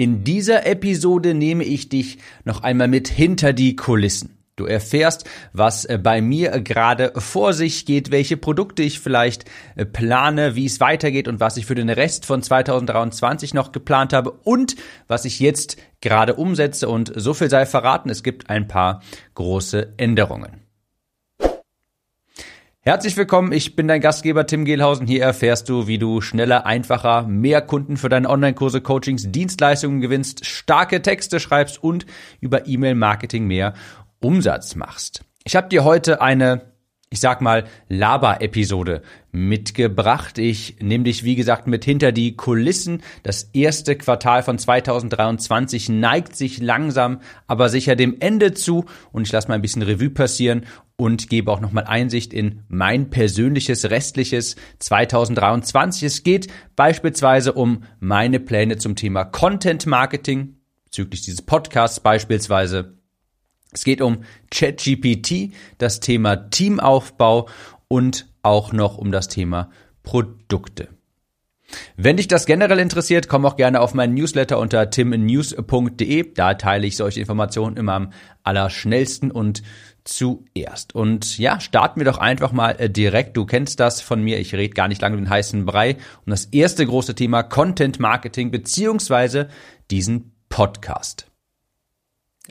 In 0.00 0.22
dieser 0.22 0.64
Episode 0.64 1.34
nehme 1.34 1.64
ich 1.64 1.88
dich 1.88 2.18
noch 2.44 2.62
einmal 2.62 2.86
mit 2.86 3.08
hinter 3.08 3.52
die 3.52 3.74
Kulissen. 3.74 4.38
Du 4.54 4.64
erfährst, 4.64 5.28
was 5.52 5.86
äh, 5.86 5.98
bei 6.00 6.20
mir 6.20 6.60
gerade 6.60 7.12
vor 7.16 7.52
sich 7.52 7.84
geht, 7.84 8.12
welche 8.12 8.36
Produkte 8.36 8.84
ich 8.84 9.00
vielleicht 9.00 9.46
äh, 9.74 9.84
plane, 9.84 10.54
wie 10.54 10.66
es 10.66 10.78
weitergeht 10.78 11.26
und 11.26 11.40
was 11.40 11.56
ich 11.56 11.66
für 11.66 11.74
den 11.74 11.90
Rest 11.90 12.26
von 12.26 12.44
2023 12.44 13.54
noch 13.54 13.72
geplant 13.72 14.12
habe 14.12 14.30
und 14.30 14.76
was 15.08 15.24
ich 15.24 15.40
jetzt 15.40 15.78
gerade 16.00 16.36
umsetze. 16.36 16.88
Und 16.88 17.12
so 17.16 17.34
viel 17.34 17.50
sei 17.50 17.66
verraten, 17.66 18.08
es 18.08 18.22
gibt 18.22 18.50
ein 18.50 18.68
paar 18.68 19.02
große 19.34 19.94
Änderungen. 19.96 20.67
Herzlich 22.88 23.18
willkommen, 23.18 23.52
ich 23.52 23.76
bin 23.76 23.86
dein 23.86 24.00
Gastgeber 24.00 24.46
Tim 24.46 24.64
Gehlhausen. 24.64 25.06
Hier 25.06 25.22
erfährst 25.22 25.68
du, 25.68 25.86
wie 25.88 25.98
du 25.98 26.22
schneller, 26.22 26.64
einfacher, 26.64 27.24
mehr 27.24 27.60
Kunden 27.60 27.98
für 27.98 28.08
deine 28.08 28.30
Online-Kurse, 28.30 28.80
Coachings, 28.80 29.30
Dienstleistungen 29.30 30.00
gewinnst, 30.00 30.46
starke 30.46 31.02
Texte 31.02 31.38
schreibst 31.38 31.84
und 31.84 32.06
über 32.40 32.66
E-Mail-Marketing 32.66 33.46
mehr 33.46 33.74
Umsatz 34.20 34.74
machst. 34.74 35.20
Ich 35.44 35.54
habe 35.54 35.68
dir 35.68 35.84
heute 35.84 36.22
eine 36.22 36.62
ich 37.10 37.20
sag 37.20 37.40
mal, 37.40 37.64
Laber-Episode 37.88 39.00
mitgebracht. 39.32 40.36
Ich 40.36 40.76
nehme 40.80 41.04
dich, 41.04 41.24
wie 41.24 41.36
gesagt, 41.36 41.66
mit 41.66 41.84
hinter 41.84 42.12
die 42.12 42.36
Kulissen. 42.36 43.02
Das 43.22 43.44
erste 43.54 43.96
Quartal 43.96 44.42
von 44.42 44.58
2023 44.58 45.88
neigt 45.88 46.36
sich 46.36 46.60
langsam, 46.60 47.20
aber 47.46 47.70
sicher 47.70 47.96
dem 47.96 48.16
Ende 48.20 48.52
zu. 48.52 48.84
Und 49.10 49.26
ich 49.26 49.32
lasse 49.32 49.48
mal 49.48 49.54
ein 49.54 49.62
bisschen 49.62 49.82
Revue 49.82 50.10
passieren 50.10 50.66
und 50.98 51.30
gebe 51.30 51.50
auch 51.50 51.60
nochmal 51.60 51.84
Einsicht 51.84 52.34
in 52.34 52.64
mein 52.68 53.08
persönliches 53.08 53.88
restliches 53.88 54.56
2023. 54.80 56.02
Es 56.02 56.22
geht 56.24 56.48
beispielsweise 56.76 57.54
um 57.54 57.84
meine 58.00 58.40
Pläne 58.40 58.76
zum 58.76 58.96
Thema 58.96 59.24
Content 59.24 59.86
Marketing, 59.86 60.56
bezüglich 60.84 61.22
dieses 61.22 61.40
Podcasts 61.40 62.00
beispielsweise 62.00 62.98
es 63.72 63.84
geht 63.84 64.00
um 64.00 64.24
ChatGPT, 64.50 65.52
das 65.76 66.00
Thema 66.00 66.36
Teamaufbau 66.36 67.48
und 67.86 68.26
auch 68.42 68.72
noch 68.72 68.96
um 68.96 69.12
das 69.12 69.28
Thema 69.28 69.70
Produkte. 70.02 70.88
Wenn 71.96 72.16
dich 72.16 72.28
das 72.28 72.46
generell 72.46 72.78
interessiert, 72.78 73.28
komm 73.28 73.44
auch 73.44 73.56
gerne 73.56 73.82
auf 73.82 73.92
meinen 73.92 74.14
Newsletter 74.14 74.58
unter 74.58 74.88
timnews.de. 74.88 76.32
Da 76.32 76.54
teile 76.54 76.86
ich 76.86 76.96
solche 76.96 77.20
Informationen 77.20 77.76
immer 77.76 77.92
am 77.92 78.12
allerschnellsten 78.42 79.30
und 79.30 79.62
zuerst. 80.08 80.94
Und 80.94 81.38
ja, 81.38 81.60
starten 81.60 82.00
wir 82.00 82.04
doch 82.04 82.18
einfach 82.18 82.52
mal 82.52 82.72
äh, 82.72 82.90
direkt. 82.90 83.36
Du 83.36 83.44
kennst 83.44 83.78
das 83.80 84.00
von 84.00 84.22
mir. 84.22 84.38
Ich 84.38 84.54
rede 84.54 84.74
gar 84.74 84.88
nicht 84.88 85.02
lange 85.02 85.16
den 85.16 85.30
heißen 85.30 85.66
Brei. 85.66 85.96
Um 86.24 86.30
das 86.30 86.46
erste 86.46 86.86
große 86.86 87.14
Thema 87.14 87.42
Content 87.42 88.00
Marketing 88.00 88.50
beziehungsweise 88.50 89.48
diesen 89.90 90.32
Podcast. 90.48 91.26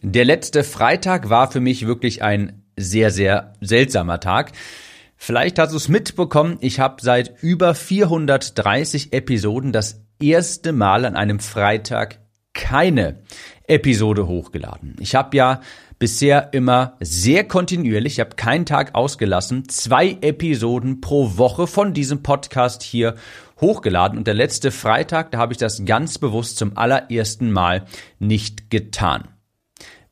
Der 0.01 0.25
letzte 0.25 0.63
Freitag 0.63 1.29
war 1.29 1.51
für 1.51 1.59
mich 1.59 1.87
wirklich 1.87 2.21
ein 2.21 2.63
sehr, 2.75 3.09
sehr 3.09 3.53
seltsamer 3.61 4.19
Tag. 4.19 4.51
Vielleicht 5.15 5.57
hast 5.57 5.71
du 5.71 5.77
es 5.77 5.87
mitbekommen, 5.87 6.57
ich 6.61 6.79
habe 6.79 7.01
seit 7.01 7.41
über 7.41 7.73
430 7.73 9.13
Episoden 9.13 9.71
das 9.71 10.05
erste 10.21 10.73
Mal 10.73 11.05
an 11.05 11.15
einem 11.15 11.39
Freitag 11.39 12.19
keine 12.53 13.23
Episode 13.67 14.27
hochgeladen. 14.27 14.95
Ich 14.99 15.13
habe 15.15 15.35
ja 15.35 15.61
bisher 15.99 16.53
immer 16.53 16.95
sehr 16.99 17.43
kontinuierlich, 17.43 18.13
ich 18.13 18.19
habe 18.19 18.35
keinen 18.35 18.65
Tag 18.65 18.95
ausgelassen, 18.95 19.67
zwei 19.67 20.17
Episoden 20.21 21.01
pro 21.01 21.37
Woche 21.37 21.67
von 21.67 21.93
diesem 21.93 22.23
Podcast 22.23 22.83
hier 22.83 23.15
hochgeladen 23.59 24.17
und 24.17 24.27
der 24.27 24.35
letzte 24.35 24.71
Freitag, 24.71 25.31
da 25.31 25.39
habe 25.39 25.53
ich 25.53 25.57
das 25.57 25.83
ganz 25.85 26.17
bewusst 26.17 26.57
zum 26.57 26.77
allerersten 26.77 27.51
Mal 27.51 27.85
nicht 28.19 28.69
getan. 28.69 29.27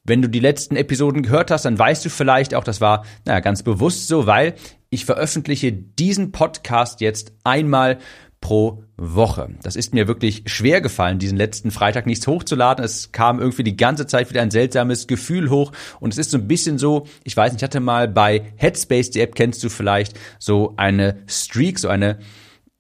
Wenn 0.04 0.22
du 0.22 0.30
die 0.30 0.40
letzten 0.40 0.76
Episoden 0.76 1.24
gehört 1.24 1.50
hast, 1.50 1.66
dann 1.66 1.80
weißt 1.80 2.06
du 2.06 2.10
vielleicht 2.10 2.54
auch, 2.54 2.64
das 2.64 2.80
war 2.80 3.06
naja, 3.26 3.40
ganz 3.40 3.64
bewusst 3.64 4.08
so, 4.08 4.28
weil 4.28 4.54
ich 4.92 5.06
veröffentliche 5.06 5.74
diesen 5.74 6.32
Podcast 6.32 7.02
jetzt 7.02 7.34
einmal 7.44 7.98
pro 8.46 8.84
Woche. 8.96 9.50
Das 9.64 9.76
ist 9.76 9.96
mir 9.96 10.08
wirklich 10.08 10.44
schwer 10.46 10.80
gefallen, 10.80 11.18
diesen 11.18 11.36
letzten 11.36 11.72
Freitag 11.72 12.06
nichts 12.06 12.28
hochzuladen. 12.28 12.86
Es 12.86 13.12
kam 13.12 13.40
irgendwie 13.40 13.64
die 13.64 13.76
ganze 13.76 14.06
Zeit 14.06 14.30
wieder 14.30 14.44
ein 14.44 14.52
seltsames 14.52 15.08
Gefühl 15.08 15.50
hoch 15.50 15.72
und 16.00 16.14
es 16.14 16.20
ist 16.20 16.30
so 16.30 16.38
ein 16.38 16.48
bisschen 16.48 16.78
so, 16.78 17.08
ich 17.24 17.36
weiß 17.36 17.52
nicht, 17.52 17.62
ich 17.62 17.64
hatte 17.64 17.80
mal 17.80 18.08
bei 18.08 18.54
Headspace, 18.58 19.10
die 19.10 19.22
App 19.22 19.34
kennst 19.34 19.64
du 19.64 19.70
vielleicht, 19.70 20.20
so 20.38 20.76
eine 20.78 21.24
Streak, 21.26 21.80
so 21.80 21.90
eine 21.90 22.20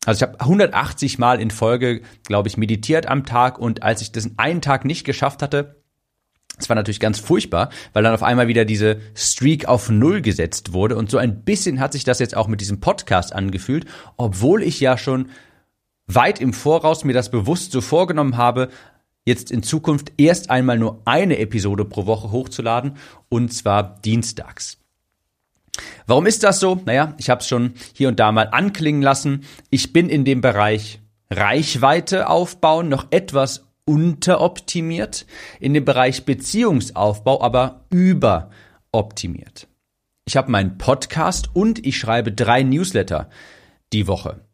also 0.05 0.19
ich 0.19 0.21
habe 0.21 0.39
180 0.39 1.17
Mal 1.17 1.41
in 1.41 1.49
Folge, 1.49 2.01
glaube 2.27 2.47
ich, 2.47 2.57
meditiert 2.57 3.07
am 3.07 3.25
Tag 3.25 3.57
und 3.57 3.81
als 3.81 4.03
ich 4.03 4.11
das 4.11 4.29
einen 4.37 4.61
Tag 4.61 4.85
nicht 4.85 5.03
geschafft 5.03 5.41
hatte, 5.41 5.81
es 6.59 6.69
war 6.69 6.75
natürlich 6.75 6.99
ganz 6.99 7.17
furchtbar, 7.17 7.71
weil 7.93 8.03
dann 8.03 8.13
auf 8.13 8.21
einmal 8.21 8.47
wieder 8.47 8.65
diese 8.65 8.97
Streak 9.15 9.67
auf 9.67 9.89
Null 9.89 10.21
gesetzt 10.21 10.73
wurde. 10.73 10.95
Und 10.95 11.09
so 11.09 11.17
ein 11.17 11.43
bisschen 11.43 11.79
hat 11.79 11.91
sich 11.91 12.03
das 12.03 12.19
jetzt 12.19 12.37
auch 12.37 12.47
mit 12.47 12.61
diesem 12.61 12.79
Podcast 12.79 13.33
angefühlt, 13.33 13.85
obwohl 14.15 14.61
ich 14.61 14.79
ja 14.79 14.97
schon 14.97 15.29
weit 16.07 16.39
im 16.39 16.53
Voraus 16.53 17.03
mir 17.03 17.13
das 17.13 17.31
bewusst 17.31 17.71
so 17.71 17.81
vorgenommen 17.81 18.37
habe, 18.37 18.69
jetzt 19.25 19.51
in 19.51 19.63
Zukunft 19.63 20.13
erst 20.17 20.49
einmal 20.49 20.77
nur 20.77 21.01
eine 21.05 21.39
Episode 21.39 21.85
pro 21.85 22.05
Woche 22.05 22.31
hochzuladen, 22.31 22.97
und 23.29 23.53
zwar 23.53 23.99
dienstags. 24.01 24.77
Warum 26.07 26.25
ist 26.25 26.43
das 26.43 26.59
so? 26.59 26.79
Naja, 26.85 27.13
ich 27.17 27.29
habe 27.29 27.41
es 27.41 27.47
schon 27.47 27.73
hier 27.93 28.07
und 28.07 28.19
da 28.19 28.31
mal 28.31 28.49
anklingen 28.51 29.01
lassen. 29.01 29.43
Ich 29.69 29.91
bin 29.91 30.09
in 30.09 30.23
dem 30.23 30.41
Bereich 30.41 31.01
Reichweite 31.29 32.29
aufbauen 32.29 32.87
noch 32.87 33.07
etwas 33.09 33.65
unteroptimiert, 33.85 35.25
in 35.59 35.73
dem 35.73 35.85
Bereich 35.85 36.25
Beziehungsaufbau 36.25 37.41
aber 37.41 37.85
überoptimiert. 37.89 39.67
Ich 40.25 40.37
habe 40.37 40.51
meinen 40.51 40.77
Podcast 40.77 41.49
und 41.53 41.85
ich 41.85 41.97
schreibe 41.97 42.31
drei 42.31 42.63
Newsletter 42.63 43.29
die 43.93 44.07
Woche. 44.07 44.44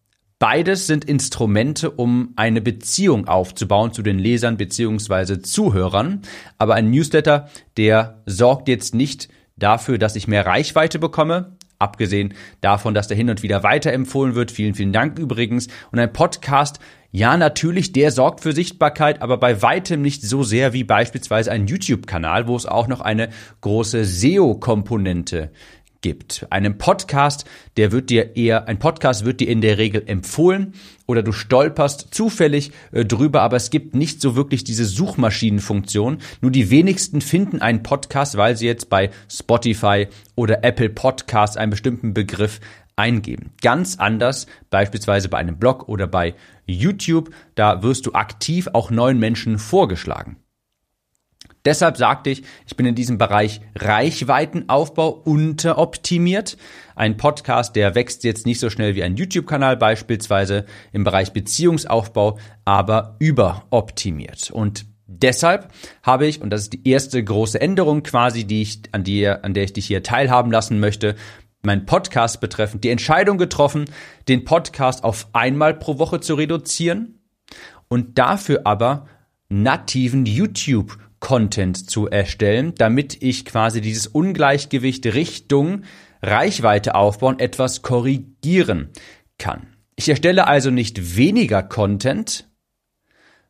Beides 0.41 0.87
sind 0.87 1.05
Instrumente, 1.05 1.91
um 1.91 2.33
eine 2.35 2.61
Beziehung 2.61 3.27
aufzubauen 3.27 3.93
zu 3.93 4.01
den 4.01 4.17
Lesern 4.17 4.57
beziehungsweise 4.57 5.43
Zuhörern. 5.43 6.23
Aber 6.57 6.73
ein 6.73 6.89
Newsletter, 6.89 7.47
der 7.77 8.23
sorgt 8.25 8.67
jetzt 8.67 8.95
nicht 8.95 9.29
dafür, 9.55 9.99
dass 9.99 10.15
ich 10.15 10.27
mehr 10.27 10.47
Reichweite 10.47 10.97
bekomme, 10.97 11.57
abgesehen 11.77 12.33
davon, 12.59 12.95
dass 12.95 13.07
der 13.07 13.17
hin 13.17 13.29
und 13.29 13.43
wieder 13.43 13.61
weiterempfohlen 13.61 14.33
wird. 14.33 14.49
Vielen, 14.49 14.73
vielen 14.73 14.93
Dank 14.93 15.19
übrigens. 15.19 15.67
Und 15.91 15.99
ein 15.99 16.11
Podcast 16.11 16.79
ja, 17.13 17.35
natürlich, 17.35 17.91
der 17.91 18.09
sorgt 18.09 18.39
für 18.39 18.53
Sichtbarkeit, 18.53 19.21
aber 19.21 19.37
bei 19.37 19.61
weitem 19.61 20.01
nicht 20.01 20.23
so 20.23 20.43
sehr 20.43 20.71
wie 20.71 20.85
beispielsweise 20.85 21.51
ein 21.51 21.67
YouTube-Kanal, 21.67 22.47
wo 22.47 22.55
es 22.55 22.65
auch 22.65 22.87
noch 22.87 23.01
eine 23.01 23.29
große 23.59 24.05
SEO-Komponente 24.05 25.51
gibt. 26.01 26.47
Einem 26.49 26.77
Podcast, 26.77 27.45
der 27.77 27.91
wird 27.91 28.09
dir 28.09 28.35
eher, 28.35 28.67
ein 28.67 28.79
Podcast 28.79 29.23
wird 29.25 29.39
dir 29.39 29.47
in 29.47 29.61
der 29.61 29.77
Regel 29.77 30.03
empfohlen 30.05 30.73
oder 31.07 31.23
du 31.23 31.31
stolperst 31.31 32.13
zufällig 32.13 32.71
äh, 32.91 33.05
drüber, 33.05 33.41
aber 33.41 33.57
es 33.57 33.69
gibt 33.69 33.95
nicht 33.95 34.21
so 34.21 34.35
wirklich 34.35 34.63
diese 34.63 34.85
Suchmaschinenfunktion. 34.85 36.17
Nur 36.41 36.51
die 36.51 36.69
wenigsten 36.69 37.21
finden 37.21 37.61
einen 37.61 37.83
Podcast, 37.83 38.37
weil 38.37 38.57
sie 38.57 38.65
jetzt 38.65 38.89
bei 38.89 39.11
Spotify 39.29 40.07
oder 40.35 40.63
Apple 40.63 40.89
Podcasts 40.89 41.57
einen 41.57 41.71
bestimmten 41.71 42.13
Begriff 42.13 42.59
eingeben. 42.95 43.51
Ganz 43.61 43.97
anders 43.97 44.47
beispielsweise 44.69 45.29
bei 45.29 45.37
einem 45.37 45.57
Blog 45.57 45.87
oder 45.87 46.07
bei 46.07 46.35
YouTube, 46.65 47.31
da 47.55 47.83
wirst 47.83 48.05
du 48.05 48.13
aktiv 48.13 48.69
auch 48.73 48.91
neuen 48.91 49.19
Menschen 49.19 49.59
vorgeschlagen. 49.59 50.37
Deshalb 51.65 51.97
sagte 51.97 52.31
ich, 52.31 52.43
ich 52.65 52.75
bin 52.75 52.85
in 52.85 52.95
diesem 52.95 53.17
Bereich 53.17 53.61
Reichweitenaufbau 53.75 55.09
unteroptimiert. 55.09 56.57
Ein 56.95 57.17
Podcast, 57.17 57.75
der 57.75 57.93
wächst 57.93 58.23
jetzt 58.23 58.45
nicht 58.45 58.59
so 58.59 58.69
schnell 58.69 58.95
wie 58.95 59.03
ein 59.03 59.15
YouTube-Kanal 59.15 59.77
beispielsweise 59.77 60.65
im 60.91 61.03
Bereich 61.03 61.33
Beziehungsaufbau, 61.33 62.39
aber 62.65 63.15
überoptimiert. 63.19 64.49
Und 64.49 64.85
deshalb 65.05 65.71
habe 66.01 66.25
ich, 66.25 66.41
und 66.41 66.49
das 66.49 66.63
ist 66.63 66.73
die 66.73 66.87
erste 66.87 67.23
große 67.23 67.61
Änderung 67.61 68.01
quasi, 68.01 68.45
die 68.45 68.63
ich, 68.63 68.81
an, 68.91 69.03
die, 69.03 69.27
an 69.27 69.53
der 69.53 69.63
ich 69.63 69.73
dich 69.73 69.85
hier 69.85 70.03
teilhaben 70.03 70.51
lassen 70.51 70.79
möchte, 70.79 71.15
mein 71.63 71.85
Podcast 71.85 72.41
betreffend, 72.41 72.83
die 72.83 72.89
Entscheidung 72.89 73.37
getroffen, 73.37 73.85
den 74.27 74.45
Podcast 74.45 75.03
auf 75.03 75.27
einmal 75.33 75.75
pro 75.75 75.99
Woche 75.99 76.19
zu 76.19 76.33
reduzieren 76.33 77.19
und 77.87 78.17
dafür 78.17 78.61
aber 78.63 79.05
nativen 79.49 80.25
YouTube-Content 81.21 81.89
zu 81.89 82.07
erstellen, 82.07 82.73
damit 82.77 83.21
ich 83.21 83.45
quasi 83.45 83.79
dieses 83.79 84.07
Ungleichgewicht 84.07 85.05
Richtung 85.05 85.83
Reichweite 86.21 86.95
aufbauen 86.95 87.39
etwas 87.39 87.81
korrigieren 87.81 88.89
kann. 89.37 89.67
Ich 89.95 90.09
erstelle 90.09 90.47
also 90.47 90.71
nicht 90.71 91.15
weniger 91.15 91.63
Content, 91.63 92.49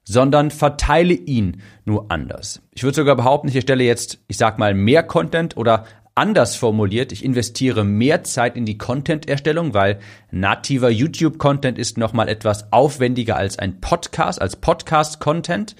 sondern 0.04 0.52
verteile 0.52 1.14
ihn 1.14 1.62
nur 1.86 2.12
anders. 2.12 2.62
Ich 2.72 2.84
würde 2.84 2.96
sogar 2.96 3.16
behaupten, 3.16 3.48
ich 3.48 3.56
erstelle 3.56 3.84
jetzt, 3.84 4.20
ich 4.28 4.38
sag 4.38 4.60
mal, 4.60 4.74
mehr 4.74 5.04
Content 5.04 5.58
oder 5.58 5.86
Anders 6.14 6.58
formuliert, 6.58 7.14
ich 7.14 7.24
investiere 7.24 7.86
mehr 7.86 8.26
Zeit 8.26 8.58
in 8.58 8.66
die 8.66 8.78
Content-Erstellung, 8.78 9.74
weil 9.74 10.00
nativer 10.30 10.90
YouTube-Content 10.90 11.80
ist 11.80 11.98
nochmal 11.98 12.28
etwas 12.28 12.74
aufwendiger 12.74 13.38
als 13.38 13.58
ein 13.58 13.80
Podcast, 13.80 14.42
als 14.42 14.58
Podcast-Content. 14.58 15.78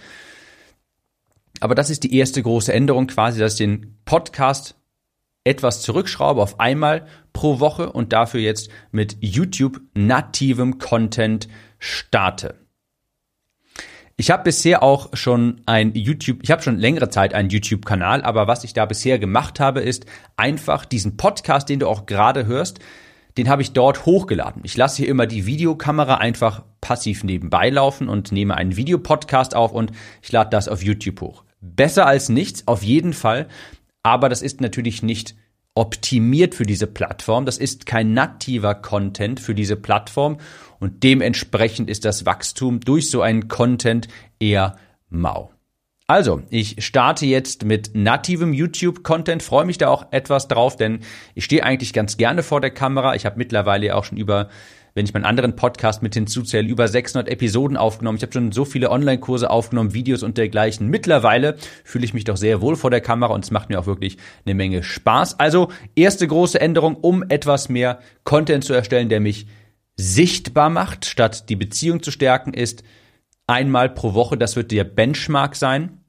Aber 1.62 1.76
das 1.76 1.90
ist 1.90 2.04
die 2.04 2.16
erste 2.18 2.42
große 2.42 2.74
Änderung 2.74 3.08
quasi, 3.08 3.40
dass 3.40 3.54
ich 3.54 3.60
den 3.60 3.98
Podcast 4.04 4.76
etwas 5.44 5.82
zurückschraube 5.82 6.42
auf 6.42 6.60
einmal 6.60 7.06
pro 7.34 7.60
Woche 7.60 7.92
und 7.92 8.14
dafür 8.14 8.42
jetzt 8.42 8.70
mit 8.92 9.18
YouTube 9.22 9.80
nativem 9.94 10.80
Content 10.80 11.48
starte. 11.80 12.56
Ich 14.18 14.30
habe 14.30 14.44
bisher 14.44 14.84
auch 14.84 15.10
schon 15.14 15.62
ein 15.66 15.94
YouTube, 15.96 16.40
ich 16.44 16.52
habe 16.52 16.62
schon 16.62 16.78
längere 16.78 17.10
Zeit 17.10 17.34
einen 17.34 17.50
YouTube-Kanal, 17.50 18.24
aber 18.24 18.48
was 18.48 18.64
ich 18.64 18.74
da 18.74 18.86
bisher 18.86 19.18
gemacht 19.18 19.60
habe, 19.60 19.82
ist 19.82 20.06
einfach 20.38 20.86
diesen 20.86 21.18
Podcast, 21.18 21.70
den 21.70 21.80
du 21.80 21.88
auch 21.88 22.06
gerade 22.06 22.46
hörst, 22.46 22.80
den 23.38 23.50
habe 23.50 23.62
ich 23.62 23.74
dort 23.74 24.06
hochgeladen. 24.06 24.62
Ich 24.66 24.78
lasse 24.78 24.98
hier 24.98 25.08
immer 25.08 25.26
die 25.26 25.46
Videokamera 25.46 26.16
einfach 26.16 26.64
passiv 26.82 27.24
nebenbei 27.24 27.70
laufen 27.70 28.10
und 28.10 28.32
nehme 28.32 28.56
einen 28.56 28.76
Videopodcast 28.76 29.56
auf 29.56 29.72
und 29.72 29.92
ich 30.22 30.32
lade 30.32 30.50
das 30.50 30.68
auf 30.68 30.84
YouTube 30.84 31.22
hoch. 31.22 31.44
Besser 31.62 32.08
als 32.08 32.30
nichts, 32.30 32.68
auf 32.68 32.84
jeden 32.84 33.14
Fall, 33.14 33.48
aber 34.04 34.30
das 34.30 34.42
ist 34.42 34.62
natürlich 34.62 35.04
nicht 35.04 35.36
optimiert 35.74 36.56
für 36.56 36.66
diese 36.66 36.88
Plattform. 36.88 37.46
Das 37.46 37.58
ist 37.58 37.86
kein 37.86 38.14
nativer 38.14 38.76
Content 38.76 39.40
für 39.40 39.56
diese 39.56 39.76
Plattform 39.76 40.38
und 40.80 41.04
dementsprechend 41.04 41.90
ist 41.90 42.04
das 42.04 42.26
Wachstum 42.26 42.82
durch 42.82 43.10
so 43.10 43.22
einen 43.22 43.48
Content 43.48 44.08
eher 44.40 44.76
mau. 45.10 45.52
Also, 46.08 46.42
ich 46.50 46.84
starte 46.84 47.26
jetzt 47.26 47.64
mit 47.64 47.92
nativem 47.94 48.52
YouTube-Content, 48.52 49.42
freue 49.42 49.64
mich 49.64 49.78
da 49.78 49.88
auch 49.88 50.12
etwas 50.12 50.50
drauf, 50.50 50.76
denn 50.76 51.00
ich 51.36 51.46
stehe 51.46 51.64
eigentlich 51.64 51.94
ganz 51.94 52.18
gerne 52.18 52.44
vor 52.44 52.60
der 52.60 52.72
Kamera. 52.72 53.16
Ich 53.16 53.26
habe 53.26 53.38
mittlerweile 53.38 53.96
auch 53.96 54.04
schon 54.04 54.18
über 54.18 54.50
wenn 54.94 55.06
ich 55.06 55.14
meinen 55.14 55.26
anderen 55.26 55.56
Podcast 55.56 56.04
mit 56.04 56.14
hinzuzähle, 56.14 56.68
über 56.68 56.88
600 56.88 57.30
Episoden 57.30 57.78
aufgenommen. 57.78 58.18
Ich 58.18 58.24
habe 58.24 58.34
schon 58.34 58.52
so 58.52 58.66
viele 58.66 58.90
Online-Kurse 58.90 59.50
aufgenommen, 59.50 59.94
Videos 59.94 60.24
und 60.24 60.38
dergleichen. 60.38 60.88
Mittlerweile 60.88 61.56
fühle 61.84 62.06
ich 62.06 62.14
mich 62.14 62.26
doch 62.26 62.38
sehr 62.38 62.62
wohl 62.62 62.76
vor 62.76 62.92
der 62.92 63.02
Kamera 63.02 63.34
und 63.34 63.46
es 63.46 63.52
macht 63.52 63.70
mir 63.70 63.80
auch 63.80 63.86
wirklich 63.86 64.18
eine 64.46 64.56
Menge 64.56 64.84
Spaß. 64.84 65.40
Also 65.40 65.70
erste 65.96 66.28
große 66.28 66.60
Änderung, 66.60 66.96
um 66.96 67.24
etwas 67.30 67.70
mehr 67.70 68.00
Content 68.24 68.64
zu 68.64 68.74
erstellen, 68.74 69.10
der 69.10 69.20
mich 69.20 69.48
sichtbar 69.96 70.70
macht, 70.70 71.06
statt 71.06 71.50
die 71.50 71.56
Beziehung 71.56 72.02
zu 72.02 72.12
stärken, 72.12 72.54
ist 72.54 72.84
einmal 73.48 73.90
pro 73.90 74.14
Woche, 74.14 74.38
das 74.38 74.56
wird 74.56 74.72
der 74.72 74.84
Benchmark 74.84 75.56
sein. 75.56 76.02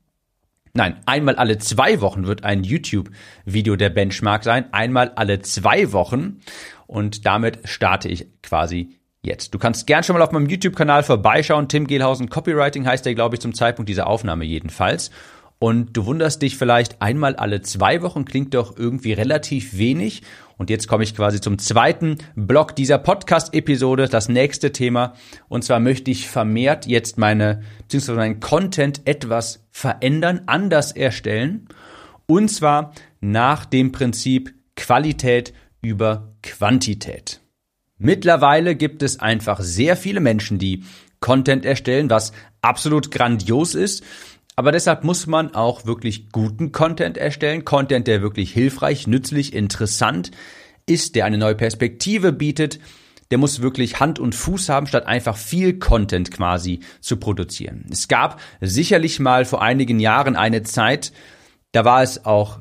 Nein, 0.75 0.96
einmal 1.05 1.37
alle 1.37 1.58
zwei 1.58 2.00
Wochen 2.00 2.26
wird 2.26 2.44
ein 2.44 2.64
YouTube-Video 2.64 3.76
der 3.76 3.90
Benchmark 3.90 4.43
sein. 4.43 4.73
Einmal 4.73 5.11
alle 5.17 5.40
zwei 5.40 5.93
Wochen. 5.93 6.40
Und 6.93 7.25
damit 7.25 7.61
starte 7.65 8.06
ich 8.11 8.27
quasi 8.43 8.99
jetzt. 9.23 9.55
Du 9.55 9.59
kannst 9.59 9.87
gern 9.87 10.05
schon 10.05 10.15
mal 10.15 10.23
auf 10.23 10.31
meinem 10.31 10.50
YouTube-Kanal 10.50 11.03
vorbeischauen. 11.03 11.67
Tim 11.67 11.87
Gehlhausen 11.87 12.29
Copywriting 12.29 12.87
heißt 12.87 13.06
der, 13.06 13.15
glaube 13.15 13.37
ich, 13.37 13.41
zum 13.41 13.55
Zeitpunkt 13.55 13.89
dieser 13.89 14.09
Aufnahme 14.09 14.44
jedenfalls. 14.44 15.11
Und 15.59 15.97
du 15.97 16.05
wunderst 16.05 16.43
dich 16.43 16.59
vielleicht, 16.59 17.00
einmal 17.00 17.37
alle 17.37 17.62
zwei 17.62 18.03
Wochen 18.03 18.27
klingt 18.27 18.53
doch 18.53 18.77
irgendwie 18.77 19.15
relativ 19.15 19.79
wenig. 19.79 20.21
Und 20.59 20.69
jetzt 20.69 20.87
komme 20.87 21.03
ich 21.03 21.17
quasi 21.17 21.41
zum 21.41 21.59
zweiten 21.59 22.19
Block 22.37 22.77
dieser 22.77 22.99
Podcast-Episode, 22.99 24.09
das 24.09 24.29
nächste 24.29 24.71
Thema. 24.71 25.15
Und 25.49 25.65
zwar 25.65 25.81
möchte 25.81 26.11
ich 26.11 26.29
vermehrt 26.29 26.85
jetzt 26.85 27.17
meine, 27.17 27.62
beziehungsweise 27.79 28.19
meinen 28.19 28.41
Content 28.41 29.00
etwas 29.06 29.65
verändern, 29.71 30.43
anders 30.44 30.93
erstellen. 30.93 31.69
Und 32.27 32.50
zwar 32.50 32.93
nach 33.23 33.65
dem 33.65 33.93
Prinzip 33.93 34.53
Qualität 34.77 35.55
über 35.81 36.31
Quantität. 36.43 37.41
Mittlerweile 37.99 38.75
gibt 38.75 39.03
es 39.03 39.21
einfach 39.21 39.61
sehr 39.61 39.97
viele 39.97 40.21
Menschen, 40.21 40.59
die 40.59 40.85
Content 41.21 41.65
erstellen, 41.65 42.11
was 42.11 42.33
absolut 42.61 43.11
grandios 43.11 43.75
ist. 43.75 44.03
Aber 44.56 44.73
deshalb 44.73 45.05
muss 45.05 45.27
man 45.27 45.55
auch 45.55 45.87
wirklich 45.87 46.31
guten 46.31 46.73
Content 46.73 47.17
erstellen. 47.17 47.65
Content, 47.65 48.06
der 48.06 48.21
wirklich 48.21 48.53
hilfreich, 48.53 49.06
nützlich, 49.06 49.55
interessant 49.55 50.31
ist, 50.85 51.15
der 51.15 51.25
eine 51.25 51.39
neue 51.39 51.55
Perspektive 51.55 52.33
bietet. 52.33 52.79
Der 53.31 53.39
muss 53.39 53.62
wirklich 53.62 53.99
Hand 53.99 54.19
und 54.19 54.35
Fuß 54.35 54.69
haben, 54.69 54.87
statt 54.87 55.06
einfach 55.06 55.39
viel 55.39 55.79
Content 55.79 56.31
quasi 56.31 56.81
zu 57.00 57.17
produzieren. 57.17 57.87
Es 57.91 58.09
gab 58.09 58.41
sicherlich 58.61 59.21
mal 59.21 59.47
vor 59.47 59.62
einigen 59.62 60.00
Jahren 60.00 60.37
eine 60.37 60.65
Zeit, 60.65 61.12
da 61.73 61.87
war 61.87 62.03
es 62.03 62.27
auch 62.27 62.61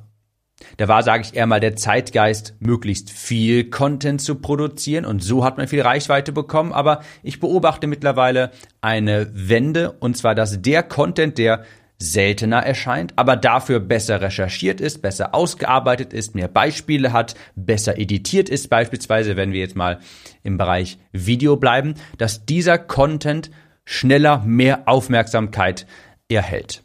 da 0.78 0.88
war, 0.88 1.04
sage 1.04 1.24
ich 1.24 1.36
eher 1.36 1.48
mal, 1.48 1.60
der 1.60 1.76
Zeitgeist, 1.76 2.56
möglichst 2.60 3.10
viel 3.10 3.70
Content 3.70 4.22
zu 4.22 4.36
produzieren 4.36 5.06
und 5.06 5.24
so 5.24 5.44
hat 5.44 5.58
man 5.58 5.68
viel 5.68 5.82
Reichweite 5.82 6.32
bekommen. 6.32 6.72
Aber 6.74 7.02
ich 7.24 7.40
beobachte 7.40 7.88
mittlerweile 7.88 8.52
eine 8.82 9.30
Wende 9.34 9.92
und 9.92 10.18
zwar, 10.18 10.36
dass 10.36 10.62
der 10.62 10.84
Content, 10.84 11.38
der 11.38 11.64
seltener 12.02 12.66
erscheint, 12.66 13.14
aber 13.16 13.36
dafür 13.36 13.80
besser 13.80 14.22
recherchiert 14.22 14.82
ist, 14.82 15.04
besser 15.04 15.36
ausgearbeitet 15.36 16.14
ist, 16.14 16.34
mehr 16.34 16.48
Beispiele 16.48 17.14
hat, 17.14 17.36
besser 17.56 18.00
editiert 18.00 18.50
ist, 18.50 18.70
beispielsweise, 18.70 19.36
wenn 19.38 19.54
wir 19.54 19.60
jetzt 19.60 19.76
mal 19.76 20.00
im 20.42 20.58
Bereich 20.58 20.98
Video 21.12 21.58
bleiben, 21.58 21.94
dass 22.18 22.46
dieser 22.46 22.80
Content 22.80 23.52
schneller 23.86 24.42
mehr 24.46 24.88
Aufmerksamkeit 24.88 25.86
erhält. 26.28 26.82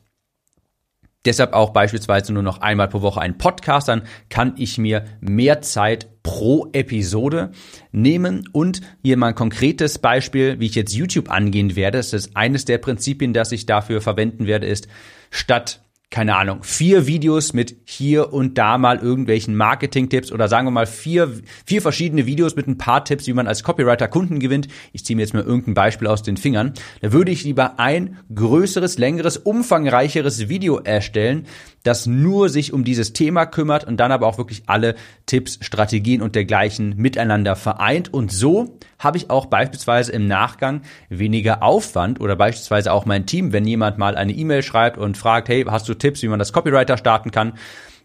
Deshalb 1.26 1.52
auch 1.52 1.70
beispielsweise 1.70 2.32
nur 2.32 2.43
noch 2.43 2.61
einmal 2.61 2.88
pro 2.88 3.02
Woche 3.02 3.20
ein 3.20 3.37
Podcast, 3.37 3.88
dann 3.88 4.02
kann 4.31 4.55
ich 4.56 4.78
mir 4.78 5.05
mehr 5.20 5.61
Zeit 5.61 6.08
pro 6.23 6.69
Episode 6.73 7.50
nehmen 7.93 8.49
und 8.52 8.81
hier 9.02 9.17
mal 9.17 9.28
ein 9.28 9.34
konkretes 9.34 9.99
Beispiel, 9.99 10.58
wie 10.61 10.67
ich 10.67 10.75
jetzt 10.75 10.94
YouTube 10.94 11.31
angehen 11.31 11.76
werde. 11.76 11.99
Das 11.99 12.12
ist 12.12 12.37
eines 12.37 12.64
der 12.64 12.78
Prinzipien, 12.78 13.32
das 13.32 13.52
ich 13.52 13.67
dafür 13.67 14.00
verwenden 14.00 14.46
werde, 14.46 14.67
ist 14.67 14.88
statt 15.31 15.82
keine 16.16 16.36
Ahnung, 16.36 16.62
vier 16.62 17.06
Videos 17.06 17.52
mit 17.52 17.76
hier 17.84 18.32
und 18.32 18.56
da 18.56 18.78
mal 18.78 18.96
irgendwelchen 18.96 19.54
Marketing-Tipps 19.54 20.32
oder 20.32 20.48
sagen 20.48 20.66
wir 20.66 20.70
mal 20.70 20.86
vier, 20.86 21.30
vier 21.66 21.82
verschiedene 21.82 22.24
Videos 22.24 22.56
mit 22.56 22.66
ein 22.66 22.78
paar 22.78 23.04
Tipps, 23.04 23.26
wie 23.26 23.34
man 23.34 23.46
als 23.46 23.62
Copywriter 23.62 24.08
Kunden 24.08 24.40
gewinnt. 24.40 24.66
Ich 24.94 25.04
ziehe 25.04 25.14
mir 25.14 25.20
jetzt 25.20 25.34
mal 25.34 25.42
irgendein 25.42 25.74
Beispiel 25.74 26.08
aus 26.08 26.22
den 26.22 26.38
Fingern. 26.38 26.72
Da 27.02 27.12
würde 27.12 27.32
ich 27.32 27.44
lieber 27.44 27.78
ein 27.78 28.16
größeres, 28.34 28.96
längeres, 28.96 29.36
umfangreicheres 29.36 30.48
Video 30.48 30.78
erstellen, 30.78 31.44
das 31.82 32.06
nur 32.06 32.48
sich 32.48 32.72
um 32.72 32.82
dieses 32.82 33.12
Thema 33.12 33.44
kümmert 33.44 33.84
und 33.84 33.98
dann 33.98 34.10
aber 34.10 34.26
auch 34.26 34.38
wirklich 34.38 34.62
alle 34.66 34.96
Tipps, 35.26 35.58
Strategien 35.60 36.22
und 36.22 36.34
dergleichen 36.34 36.94
miteinander 36.96 37.56
vereint. 37.56 38.12
Und 38.12 38.32
so 38.32 38.78
habe 38.98 39.19
ich 39.19 39.30
auch 39.30 39.46
beispielsweise 39.46 40.12
im 40.12 40.26
Nachgang 40.26 40.80
weniger 41.10 41.62
Aufwand 41.62 42.20
oder 42.20 42.34
beispielsweise 42.34 42.92
auch 42.92 43.04
mein 43.04 43.26
Team, 43.26 43.52
wenn 43.52 43.66
jemand 43.66 43.98
mal 43.98 44.16
eine 44.16 44.32
E-Mail 44.32 44.62
schreibt 44.62 44.98
und 44.98 45.16
fragt, 45.16 45.48
hey, 45.48 45.64
hast 45.69 45.88
du 45.88 45.94
Tipps, 45.94 46.06
wie 46.23 46.29
man 46.29 46.38
das 46.38 46.53
Copywriter 46.53 46.96
starten 46.96 47.31
kann? 47.31 47.55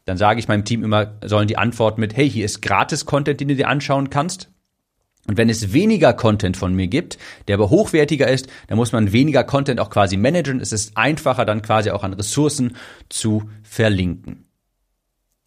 Dann 0.06 0.18
sage 0.18 0.40
ich 0.40 0.48
meinem 0.48 0.66
Team 0.66 0.84
immer, 0.84 1.20
sollen 1.24 1.48
die 1.48 1.58
Antwort 1.58 1.98
mit, 1.98 2.16
hey, 2.16 2.30
hier 2.30 2.46
ist 2.46 2.62
Gratis-Content, 2.62 3.40
den 3.40 3.50
du 3.50 3.56
dir 3.56 3.70
anschauen 3.70 4.10
kannst. 4.10 4.50
Und 5.28 5.38
wenn 5.38 5.50
es 5.50 5.72
weniger 5.72 6.14
Content 6.14 6.58
von 6.58 6.74
mir 6.74 6.88
gibt, 6.88 7.20
der 7.48 7.56
aber 7.56 7.70
hochwertiger 7.70 8.28
ist, 8.28 8.48
dann 8.68 8.78
muss 8.78 8.92
man 8.92 9.12
weniger 9.12 9.44
Content 9.44 9.80
auch 9.80 9.92
quasi 9.92 10.18
managen. 10.18 10.60
Es 10.60 10.72
ist 10.72 10.98
einfacher, 10.98 11.46
dann 11.46 11.62
quasi 11.62 11.92
auch 11.92 12.04
an 12.04 12.14
Ressourcen 12.14 12.76
zu 13.10 13.50
verlinken. 13.62 14.46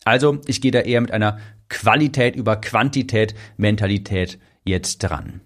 Also, 0.04 0.38
ich 0.46 0.61
gehe 0.61 0.70
da 0.70 0.80
eher 0.80 1.00
mit 1.00 1.11
einer 1.11 1.38
Qualität 1.68 2.37
über 2.37 2.56
Quantität 2.56 3.34
Mentalität 3.56 4.38
jetzt 4.64 4.99
dran. 4.99 5.40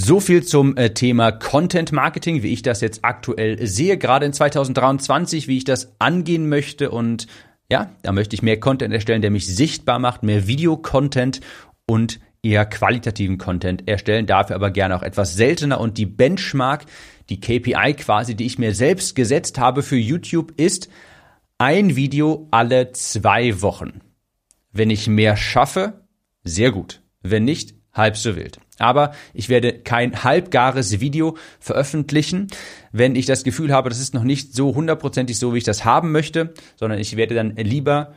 So 0.00 0.20
viel 0.20 0.44
zum 0.44 0.76
äh, 0.76 0.94
Thema 0.94 1.32
Content 1.32 1.90
Marketing, 1.90 2.44
wie 2.44 2.52
ich 2.52 2.62
das 2.62 2.80
jetzt 2.80 3.04
aktuell 3.04 3.66
sehe, 3.66 3.98
gerade 3.98 4.26
in 4.26 4.32
2023, 4.32 5.48
wie 5.48 5.56
ich 5.56 5.64
das 5.64 5.96
angehen 5.98 6.48
möchte 6.48 6.90
und 6.90 7.26
ja, 7.70 7.90
da 8.02 8.12
möchte 8.12 8.34
ich 8.34 8.42
mehr 8.42 8.60
Content 8.60 8.94
erstellen, 8.94 9.22
der 9.22 9.32
mich 9.32 9.46
sichtbar 9.46 9.98
macht, 9.98 10.22
mehr 10.22 10.46
Video-Content 10.46 11.40
und 11.86 12.20
eher 12.42 12.64
qualitativen 12.64 13.38
Content 13.38 13.88
erstellen, 13.88 14.26
dafür 14.26 14.56
aber 14.56 14.70
gerne 14.70 14.96
auch 14.96 15.02
etwas 15.02 15.34
seltener 15.34 15.80
und 15.80 15.98
die 15.98 16.06
Benchmark, 16.06 16.86
die 17.28 17.40
KPI 17.40 17.94
quasi, 17.94 18.36
die 18.36 18.46
ich 18.46 18.58
mir 18.58 18.74
selbst 18.74 19.16
gesetzt 19.16 19.58
habe 19.58 19.82
für 19.82 19.96
YouTube 19.96 20.52
ist 20.56 20.88
ein 21.58 21.96
Video 21.96 22.46
alle 22.52 22.92
zwei 22.92 23.60
Wochen. 23.62 24.00
Wenn 24.70 24.90
ich 24.90 25.08
mehr 25.08 25.36
schaffe, 25.36 26.06
sehr 26.44 26.70
gut. 26.70 27.02
Wenn 27.20 27.44
nicht, 27.44 27.74
halb 27.98 28.16
so 28.16 28.36
wild. 28.36 28.58
Aber 28.78 29.12
ich 29.34 29.50
werde 29.50 29.74
kein 29.74 30.24
halbgares 30.24 31.00
Video 31.00 31.36
veröffentlichen, 31.60 32.46
wenn 32.92 33.16
ich 33.16 33.26
das 33.26 33.44
Gefühl 33.44 33.72
habe, 33.72 33.90
das 33.90 34.00
ist 34.00 34.14
noch 34.14 34.24
nicht 34.24 34.54
so 34.54 34.74
hundertprozentig 34.74 35.38
so, 35.38 35.52
wie 35.52 35.58
ich 35.58 35.64
das 35.64 35.84
haben 35.84 36.12
möchte, 36.12 36.54
sondern 36.76 36.98
ich 36.98 37.16
werde 37.16 37.34
dann 37.34 37.56
lieber 37.56 38.14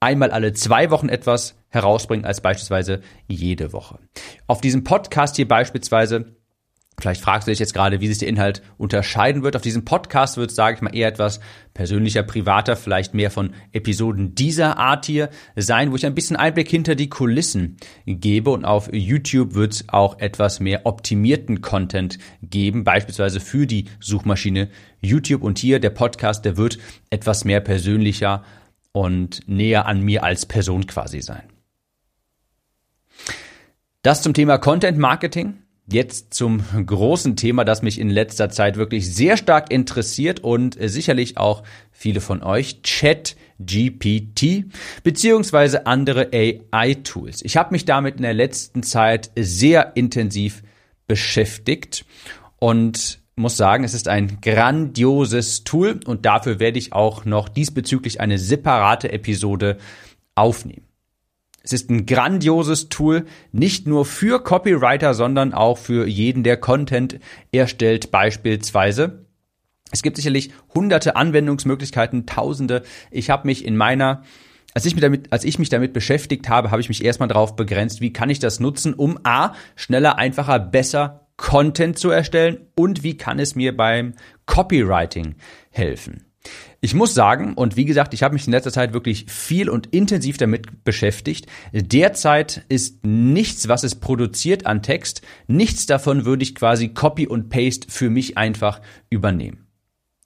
einmal 0.00 0.32
alle 0.32 0.52
zwei 0.52 0.90
Wochen 0.90 1.08
etwas 1.08 1.56
herausbringen, 1.68 2.26
als 2.26 2.40
beispielsweise 2.40 3.00
jede 3.26 3.72
Woche. 3.72 3.98
Auf 4.46 4.60
diesem 4.60 4.84
Podcast 4.84 5.36
hier 5.36 5.48
beispielsweise 5.48 6.36
Vielleicht 7.00 7.22
fragst 7.22 7.48
du 7.48 7.50
dich 7.50 7.58
jetzt 7.58 7.74
gerade, 7.74 8.00
wie 8.00 8.06
sich 8.06 8.18
der 8.18 8.28
Inhalt 8.28 8.62
unterscheiden 8.78 9.42
wird. 9.42 9.56
Auf 9.56 9.62
diesem 9.62 9.84
Podcast 9.84 10.36
wird, 10.36 10.52
sage 10.52 10.76
ich 10.76 10.82
mal, 10.82 10.94
eher 10.94 11.08
etwas 11.08 11.40
persönlicher, 11.74 12.22
privater, 12.22 12.76
vielleicht 12.76 13.14
mehr 13.14 13.30
von 13.30 13.52
Episoden 13.72 14.34
dieser 14.34 14.78
Art 14.78 15.06
hier 15.06 15.28
sein, 15.56 15.90
wo 15.90 15.96
ich 15.96 16.06
ein 16.06 16.14
bisschen 16.14 16.36
Einblick 16.36 16.68
hinter 16.68 16.94
die 16.94 17.08
Kulissen 17.08 17.76
gebe. 18.06 18.50
Und 18.50 18.64
auf 18.64 18.92
YouTube 18.92 19.54
wird 19.54 19.72
es 19.72 19.88
auch 19.88 20.20
etwas 20.20 20.60
mehr 20.60 20.86
optimierten 20.86 21.60
Content 21.62 22.18
geben, 22.42 22.84
beispielsweise 22.84 23.40
für 23.40 23.66
die 23.66 23.86
Suchmaschine 23.98 24.68
YouTube. 25.00 25.42
Und 25.42 25.58
hier 25.58 25.80
der 25.80 25.90
Podcast, 25.90 26.44
der 26.44 26.56
wird 26.56 26.78
etwas 27.10 27.44
mehr 27.44 27.60
persönlicher 27.60 28.44
und 28.92 29.48
näher 29.48 29.86
an 29.86 30.00
mir 30.00 30.22
als 30.22 30.46
Person 30.46 30.86
quasi 30.86 31.20
sein. 31.20 31.42
Das 34.02 34.22
zum 34.22 34.32
Thema 34.32 34.58
Content 34.58 34.98
Marketing. 34.98 35.63
Jetzt 35.86 36.32
zum 36.32 36.64
großen 36.86 37.36
Thema, 37.36 37.64
das 37.64 37.82
mich 37.82 38.00
in 38.00 38.08
letzter 38.08 38.48
Zeit 38.48 38.76
wirklich 38.76 39.14
sehr 39.14 39.36
stark 39.36 39.70
interessiert 39.70 40.40
und 40.40 40.78
sicherlich 40.80 41.36
auch 41.36 41.62
viele 41.92 42.22
von 42.22 42.42
euch, 42.42 42.80
Chat 42.82 43.36
GPT 43.58 44.64
beziehungsweise 45.02 45.86
andere 45.86 46.30
AI-Tools. 46.32 47.42
Ich 47.42 47.58
habe 47.58 47.72
mich 47.72 47.84
damit 47.84 48.16
in 48.16 48.22
der 48.22 48.32
letzten 48.32 48.82
Zeit 48.82 49.30
sehr 49.36 49.94
intensiv 49.94 50.62
beschäftigt 51.06 52.06
und 52.58 53.20
muss 53.36 53.56
sagen, 53.58 53.84
es 53.84 53.92
ist 53.92 54.08
ein 54.08 54.40
grandioses 54.40 55.64
Tool 55.64 56.00
und 56.06 56.24
dafür 56.24 56.60
werde 56.60 56.78
ich 56.78 56.94
auch 56.94 57.26
noch 57.26 57.48
diesbezüglich 57.50 58.20
eine 58.20 58.38
separate 58.38 59.12
Episode 59.12 59.76
aufnehmen. 60.34 60.86
Es 61.64 61.72
ist 61.72 61.88
ein 61.90 62.04
grandioses 62.04 62.90
Tool, 62.90 63.24
nicht 63.50 63.86
nur 63.86 64.04
für 64.04 64.44
Copywriter, 64.44 65.14
sondern 65.14 65.54
auch 65.54 65.78
für 65.78 66.06
jeden, 66.06 66.42
der 66.44 66.58
Content 66.58 67.18
erstellt 67.52 68.10
beispielsweise. 68.10 69.24
Es 69.90 70.02
gibt 70.02 70.16
sicherlich 70.16 70.52
hunderte 70.74 71.16
Anwendungsmöglichkeiten, 71.16 72.26
tausende. 72.26 72.82
Ich 73.10 73.30
habe 73.30 73.46
mich 73.46 73.64
in 73.64 73.76
meiner 73.76 74.22
als 74.74 74.84
ich, 74.86 74.94
mich 74.94 75.02
damit, 75.02 75.32
als 75.32 75.44
ich 75.44 75.60
mich 75.60 75.68
damit 75.68 75.92
beschäftigt 75.92 76.48
habe, 76.48 76.72
habe 76.72 76.80
ich 76.80 76.88
mich 76.88 77.04
erstmal 77.04 77.28
darauf 77.28 77.54
begrenzt, 77.54 78.00
wie 78.00 78.12
kann 78.12 78.28
ich 78.28 78.40
das 78.40 78.58
nutzen, 78.58 78.92
um 78.92 79.20
A, 79.22 79.54
schneller, 79.76 80.18
einfacher, 80.18 80.58
besser 80.58 81.28
Content 81.36 81.96
zu 81.96 82.10
erstellen 82.10 82.66
und 82.74 83.04
wie 83.04 83.16
kann 83.16 83.38
es 83.38 83.54
mir 83.54 83.76
beim 83.76 84.14
Copywriting 84.46 85.36
helfen. 85.70 86.24
Ich 86.80 86.94
muss 86.94 87.14
sagen, 87.14 87.54
und 87.54 87.76
wie 87.76 87.86
gesagt, 87.86 88.12
ich 88.12 88.22
habe 88.22 88.34
mich 88.34 88.46
in 88.46 88.52
letzter 88.52 88.72
Zeit 88.72 88.92
wirklich 88.92 89.26
viel 89.28 89.70
und 89.70 89.86
intensiv 89.94 90.36
damit 90.36 90.84
beschäftigt. 90.84 91.46
Derzeit 91.72 92.64
ist 92.68 93.06
nichts, 93.06 93.68
was 93.68 93.84
es 93.84 93.94
produziert 93.94 94.66
an 94.66 94.82
Text, 94.82 95.22
nichts 95.46 95.86
davon 95.86 96.26
würde 96.26 96.42
ich 96.42 96.54
quasi 96.54 96.88
Copy 96.88 97.26
und 97.26 97.48
Paste 97.48 97.86
für 97.90 98.10
mich 98.10 98.36
einfach 98.36 98.82
übernehmen. 99.08 99.66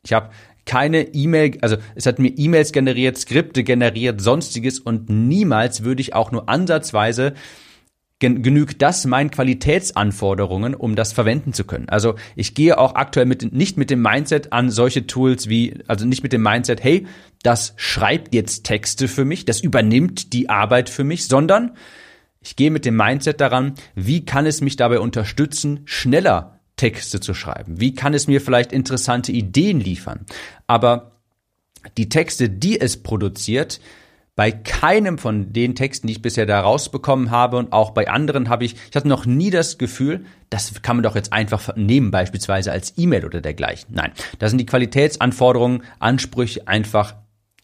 Ich 0.04 0.12
habe 0.12 0.30
keine 0.64 1.14
E-Mail, 1.14 1.58
also 1.62 1.76
es 1.94 2.06
hat 2.06 2.18
mir 2.18 2.28
E-Mails 2.28 2.72
generiert, 2.72 3.16
Skripte 3.16 3.64
generiert, 3.64 4.20
sonstiges 4.20 4.80
und 4.80 5.08
niemals 5.08 5.82
würde 5.84 6.02
ich 6.02 6.14
auch 6.14 6.30
nur 6.30 6.48
ansatzweise 6.48 7.34
genügt 8.20 8.82
das 8.82 9.04
meinen 9.04 9.30
Qualitätsanforderungen, 9.30 10.74
um 10.74 10.96
das 10.96 11.12
verwenden 11.12 11.52
zu 11.52 11.64
können. 11.64 11.88
Also 11.88 12.16
ich 12.34 12.54
gehe 12.54 12.78
auch 12.78 12.96
aktuell 12.96 13.26
mit, 13.26 13.52
nicht 13.52 13.76
mit 13.76 13.90
dem 13.90 14.02
Mindset 14.02 14.52
an 14.52 14.70
solche 14.70 15.06
Tools 15.06 15.48
wie, 15.48 15.74
also 15.86 16.04
nicht 16.04 16.24
mit 16.24 16.32
dem 16.32 16.42
Mindset, 16.42 16.82
hey, 16.82 17.06
das 17.42 17.74
schreibt 17.76 18.34
jetzt 18.34 18.64
Texte 18.64 19.06
für 19.06 19.24
mich, 19.24 19.44
das 19.44 19.60
übernimmt 19.60 20.32
die 20.32 20.48
Arbeit 20.48 20.90
für 20.90 21.04
mich, 21.04 21.26
sondern 21.28 21.76
ich 22.40 22.56
gehe 22.56 22.70
mit 22.70 22.84
dem 22.84 22.96
Mindset 22.96 23.40
daran, 23.40 23.74
wie 23.94 24.24
kann 24.24 24.46
es 24.46 24.60
mich 24.60 24.76
dabei 24.76 24.98
unterstützen, 24.98 25.82
schneller 25.84 26.58
Texte 26.76 27.20
zu 27.20 27.34
schreiben? 27.34 27.80
Wie 27.80 27.94
kann 27.94 28.14
es 28.14 28.26
mir 28.26 28.40
vielleicht 28.40 28.72
interessante 28.72 29.30
Ideen 29.30 29.80
liefern? 29.80 30.26
Aber 30.66 31.12
die 31.96 32.08
Texte, 32.08 32.48
die 32.48 32.80
es 32.80 33.02
produziert, 33.02 33.80
bei 34.38 34.52
keinem 34.52 35.18
von 35.18 35.52
den 35.52 35.74
Texten, 35.74 36.06
die 36.06 36.12
ich 36.12 36.22
bisher 36.22 36.46
da 36.46 36.60
rausbekommen 36.60 37.32
habe 37.32 37.56
und 37.56 37.72
auch 37.72 37.90
bei 37.90 38.06
anderen 38.06 38.48
habe 38.48 38.64
ich, 38.64 38.76
ich 38.88 38.94
hatte 38.94 39.08
noch 39.08 39.26
nie 39.26 39.50
das 39.50 39.78
Gefühl, 39.78 40.26
das 40.48 40.80
kann 40.80 40.94
man 40.94 41.02
doch 41.02 41.16
jetzt 41.16 41.32
einfach 41.32 41.74
nehmen, 41.74 42.12
beispielsweise 42.12 42.70
als 42.70 42.94
E-Mail 42.96 43.24
oder 43.24 43.40
dergleichen. 43.40 43.92
Nein, 43.92 44.12
da 44.38 44.48
sind 44.48 44.58
die 44.58 44.66
Qualitätsanforderungen, 44.66 45.82
Ansprüche 45.98 46.68
einfach 46.68 47.16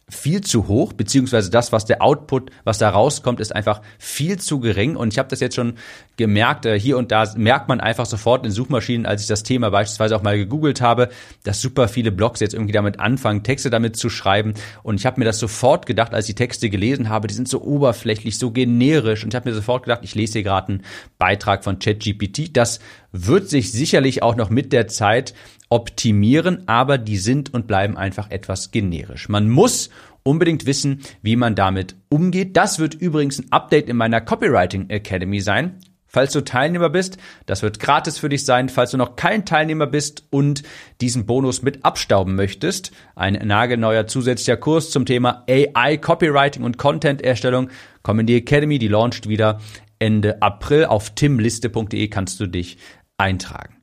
viel 0.08 0.42
zu 0.42 0.68
hoch, 0.68 0.92
beziehungsweise 0.92 1.50
das, 1.50 1.73
was 1.73 1.87
der 1.87 2.02
Output, 2.02 2.50
was 2.64 2.78
da 2.78 2.90
rauskommt, 2.90 3.40
ist 3.40 3.54
einfach 3.54 3.80
viel 3.99 4.38
zu 4.38 4.61
gering. 4.61 4.96
Und 4.96 5.12
ich 5.12 5.18
habe 5.18 5.28
das 5.28 5.40
jetzt 5.40 5.56
schon 5.56 5.75
gemerkt, 6.16 6.66
äh, 6.66 6.78
hier 6.78 6.99
und 6.99 7.11
da 7.11 7.25
merkt 7.37 7.68
man 7.68 7.80
einfach 7.80 8.04
sofort 8.04 8.44
in 8.44 8.52
Suchmaschinen, 8.52 9.06
als 9.06 9.23
ich 9.23 9.28
das 9.28 9.42
Thema 9.42 9.70
beispielsweise 9.70 10.14
auch 10.16 10.23
mal 10.23 10.37
gegoogelt 10.37 10.80
habe, 10.80 11.08
dass 11.42 11.61
super 11.61 11.88
viele 11.88 12.12
Blogs 12.12 12.40
jetzt 12.40 12.54
irgendwie 12.54 12.73
damit 12.73 13.00
anfangen, 13.00 13.42
Texte 13.42 13.70
damit 13.70 13.96
zu 13.96 14.11
schreiben. 14.11 14.54
Und 14.82 15.00
ich 15.00 15.06
habe 15.06 15.18
mir 15.18 15.25
das 15.25 15.38
sofort 15.38 15.87
gedacht, 15.87 16.12
als 16.12 16.28
ich 16.28 16.34
die 16.34 16.42
Texte 16.42 16.68
gelesen 16.68 17.08
habe, 17.08 17.26
die 17.26 17.34
sind 17.34 17.49
so 17.49 17.62
oberflächlich, 17.62 18.38
so 18.38 18.50
generisch. 18.50 19.25
Und 19.25 19.32
ich 19.32 19.37
habe 19.37 19.49
mir 19.49 19.54
sofort 19.54 19.84
gedacht, 19.84 20.00
ich 20.02 20.14
lese 20.14 20.34
hier 20.34 20.42
gerade 20.42 20.68
einen 20.68 20.82
Beitrag 21.18 21.64
von 21.64 21.78
ChatGPT. 21.78 22.54
Das 22.56 22.80
wird 23.12 23.49
sich 23.49 23.73
sicherlich 23.73 24.23
auch 24.23 24.37
noch 24.37 24.50
mit 24.50 24.73
der 24.73 24.88
Zeit 24.88 25.34
optimieren, 25.75 26.69
aber 26.69 26.99
die 26.99 27.16
sind 27.16 27.52
und 27.52 27.66
bleiben 27.66 27.97
einfach 27.97 28.31
etwas 28.31 28.71
generisch. 28.71 29.28
Man 29.28 29.50
muss 29.50 29.90
unbedingt 30.23 30.66
wissen, 30.66 31.00
wie 31.21 31.35
man 31.35 31.57
damit 31.57 31.97
umgeht. 32.09 32.57
Das 32.57 32.78
wird 32.78 32.95
übrigens 32.95 33.40
ein 33.40 33.50
Update 33.50 33.88
in 33.88 33.97
meiner 33.97 34.21
Copywriting 34.21 34.88
Academy 34.88 35.40
sein. 35.40 35.81
Falls 36.07 36.33
du 36.33 36.43
Teilnehmer 36.43 36.90
bist, 36.90 37.19
das 37.47 37.62
wird 37.62 37.81
gratis 37.81 38.19
für 38.19 38.28
dich 38.28 38.45
sein. 38.45 38.69
Falls 38.69 38.93
du 38.93 38.97
noch 38.97 39.16
kein 39.16 39.45
Teilnehmer 39.47 39.88
bist 39.88 40.28
und 40.31 40.62
diesen 41.00 41.26
Bonus 41.26 41.62
mit 41.62 41.85
abstauben 41.85 42.37
möchtest, 42.37 42.93
ein 43.16 43.33
nagelneuer 43.33 44.07
zusätzlicher 44.07 44.57
Kurs 44.57 44.90
zum 44.90 45.07
Thema 45.07 45.45
AI 45.50 45.97
Copywriting 45.97 46.62
und 46.62 46.78
Content 46.78 47.21
Erstellung, 47.21 47.69
komm 48.04 48.21
in 48.21 48.26
die 48.26 48.37
Academy, 48.37 48.78
die 48.78 48.87
launcht 48.87 49.28
wieder 49.28 49.61
Ende 49.99 50.40
April. 50.40 50.85
Auf 50.85 51.16
timliste.de 51.16 52.07
kannst 52.07 52.38
du 52.38 52.47
dich 52.47 52.78
eintragen. 53.19 53.75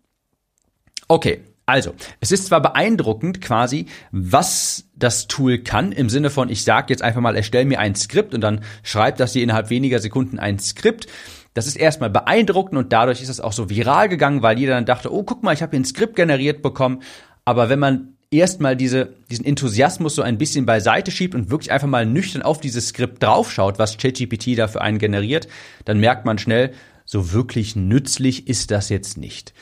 Okay, 1.09 1.41
also, 1.71 1.95
es 2.19 2.33
ist 2.33 2.47
zwar 2.47 2.61
beeindruckend 2.61 3.39
quasi, 3.39 3.85
was 4.11 4.89
das 4.93 5.27
Tool 5.27 5.59
kann, 5.59 5.93
im 5.93 6.09
Sinne 6.09 6.29
von, 6.29 6.49
ich 6.49 6.65
sage 6.65 6.87
jetzt 6.89 7.01
einfach 7.01 7.21
mal, 7.21 7.37
erstell 7.37 7.63
mir 7.63 7.79
ein 7.79 7.95
Skript 7.95 8.33
und 8.33 8.41
dann 8.41 8.61
schreibt 8.83 9.21
das 9.21 9.31
dir 9.31 9.41
innerhalb 9.41 9.69
weniger 9.69 9.99
Sekunden 9.99 10.37
ein 10.37 10.59
Skript. 10.59 11.07
Das 11.53 11.67
ist 11.67 11.77
erstmal 11.77 12.09
beeindruckend 12.09 12.77
und 12.77 12.91
dadurch 12.91 13.21
ist 13.21 13.29
es 13.29 13.39
auch 13.39 13.53
so 13.53 13.69
viral 13.69 14.09
gegangen, 14.09 14.41
weil 14.41 14.59
jeder 14.59 14.73
dann 14.73 14.85
dachte, 14.85 15.13
oh, 15.13 15.23
guck 15.23 15.43
mal, 15.43 15.53
ich 15.53 15.61
habe 15.61 15.71
hier 15.71 15.79
ein 15.79 15.85
Skript 15.85 16.17
generiert 16.17 16.61
bekommen. 16.61 17.01
Aber 17.45 17.69
wenn 17.69 17.79
man 17.79 18.17
erstmal 18.31 18.75
diese, 18.75 19.13
diesen 19.29 19.45
Enthusiasmus 19.45 20.15
so 20.15 20.21
ein 20.21 20.37
bisschen 20.37 20.65
beiseite 20.65 21.09
schiebt 21.09 21.35
und 21.35 21.49
wirklich 21.49 21.71
einfach 21.71 21.87
mal 21.87 22.05
nüchtern 22.05 22.41
auf 22.41 22.59
dieses 22.59 22.89
Skript 22.89 23.23
draufschaut, 23.23 23.79
was 23.79 23.97
ChatGPT 23.97 24.57
da 24.57 24.67
für 24.67 24.81
einen 24.81 24.99
generiert, 24.99 25.47
dann 25.85 25.99
merkt 25.99 26.25
man 26.25 26.37
schnell, 26.37 26.73
so 27.05 27.31
wirklich 27.31 27.77
nützlich 27.77 28.47
ist 28.47 28.71
das 28.71 28.89
jetzt 28.89 29.17
nicht. 29.17 29.53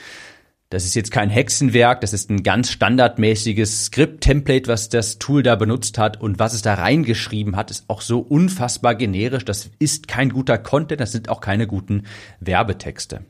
Das 0.71 0.85
ist 0.85 0.93
jetzt 0.93 1.09
kein 1.09 1.31
Hexenwerk, 1.31 2.01
das 2.01 2.13
ist 2.13 2.29
ein 2.29 2.43
ganz 2.43 2.69
standardmäßiges 2.69 3.85
Skript-Template, 3.85 4.67
was 4.67 4.89
das 4.89 5.17
Tool 5.17 5.41
da 5.41 5.55
benutzt 5.55 5.97
hat 5.97 6.21
und 6.21 6.37
was 6.37 6.53
es 6.53 6.61
da 6.61 6.75
reingeschrieben 6.75 7.55
hat, 7.55 7.71
ist 7.71 7.85
auch 7.87 8.01
so 8.01 8.19
unfassbar 8.19 8.93
generisch. 8.93 9.45
Das 9.45 9.71
ist 9.79 10.07
kein 10.07 10.29
guter 10.29 10.59
Content, 10.59 11.01
das 11.01 11.11
sind 11.11 11.27
auch 11.29 11.41
keine 11.41 11.65
guten 11.65 12.03
Werbetexte. 12.39 13.25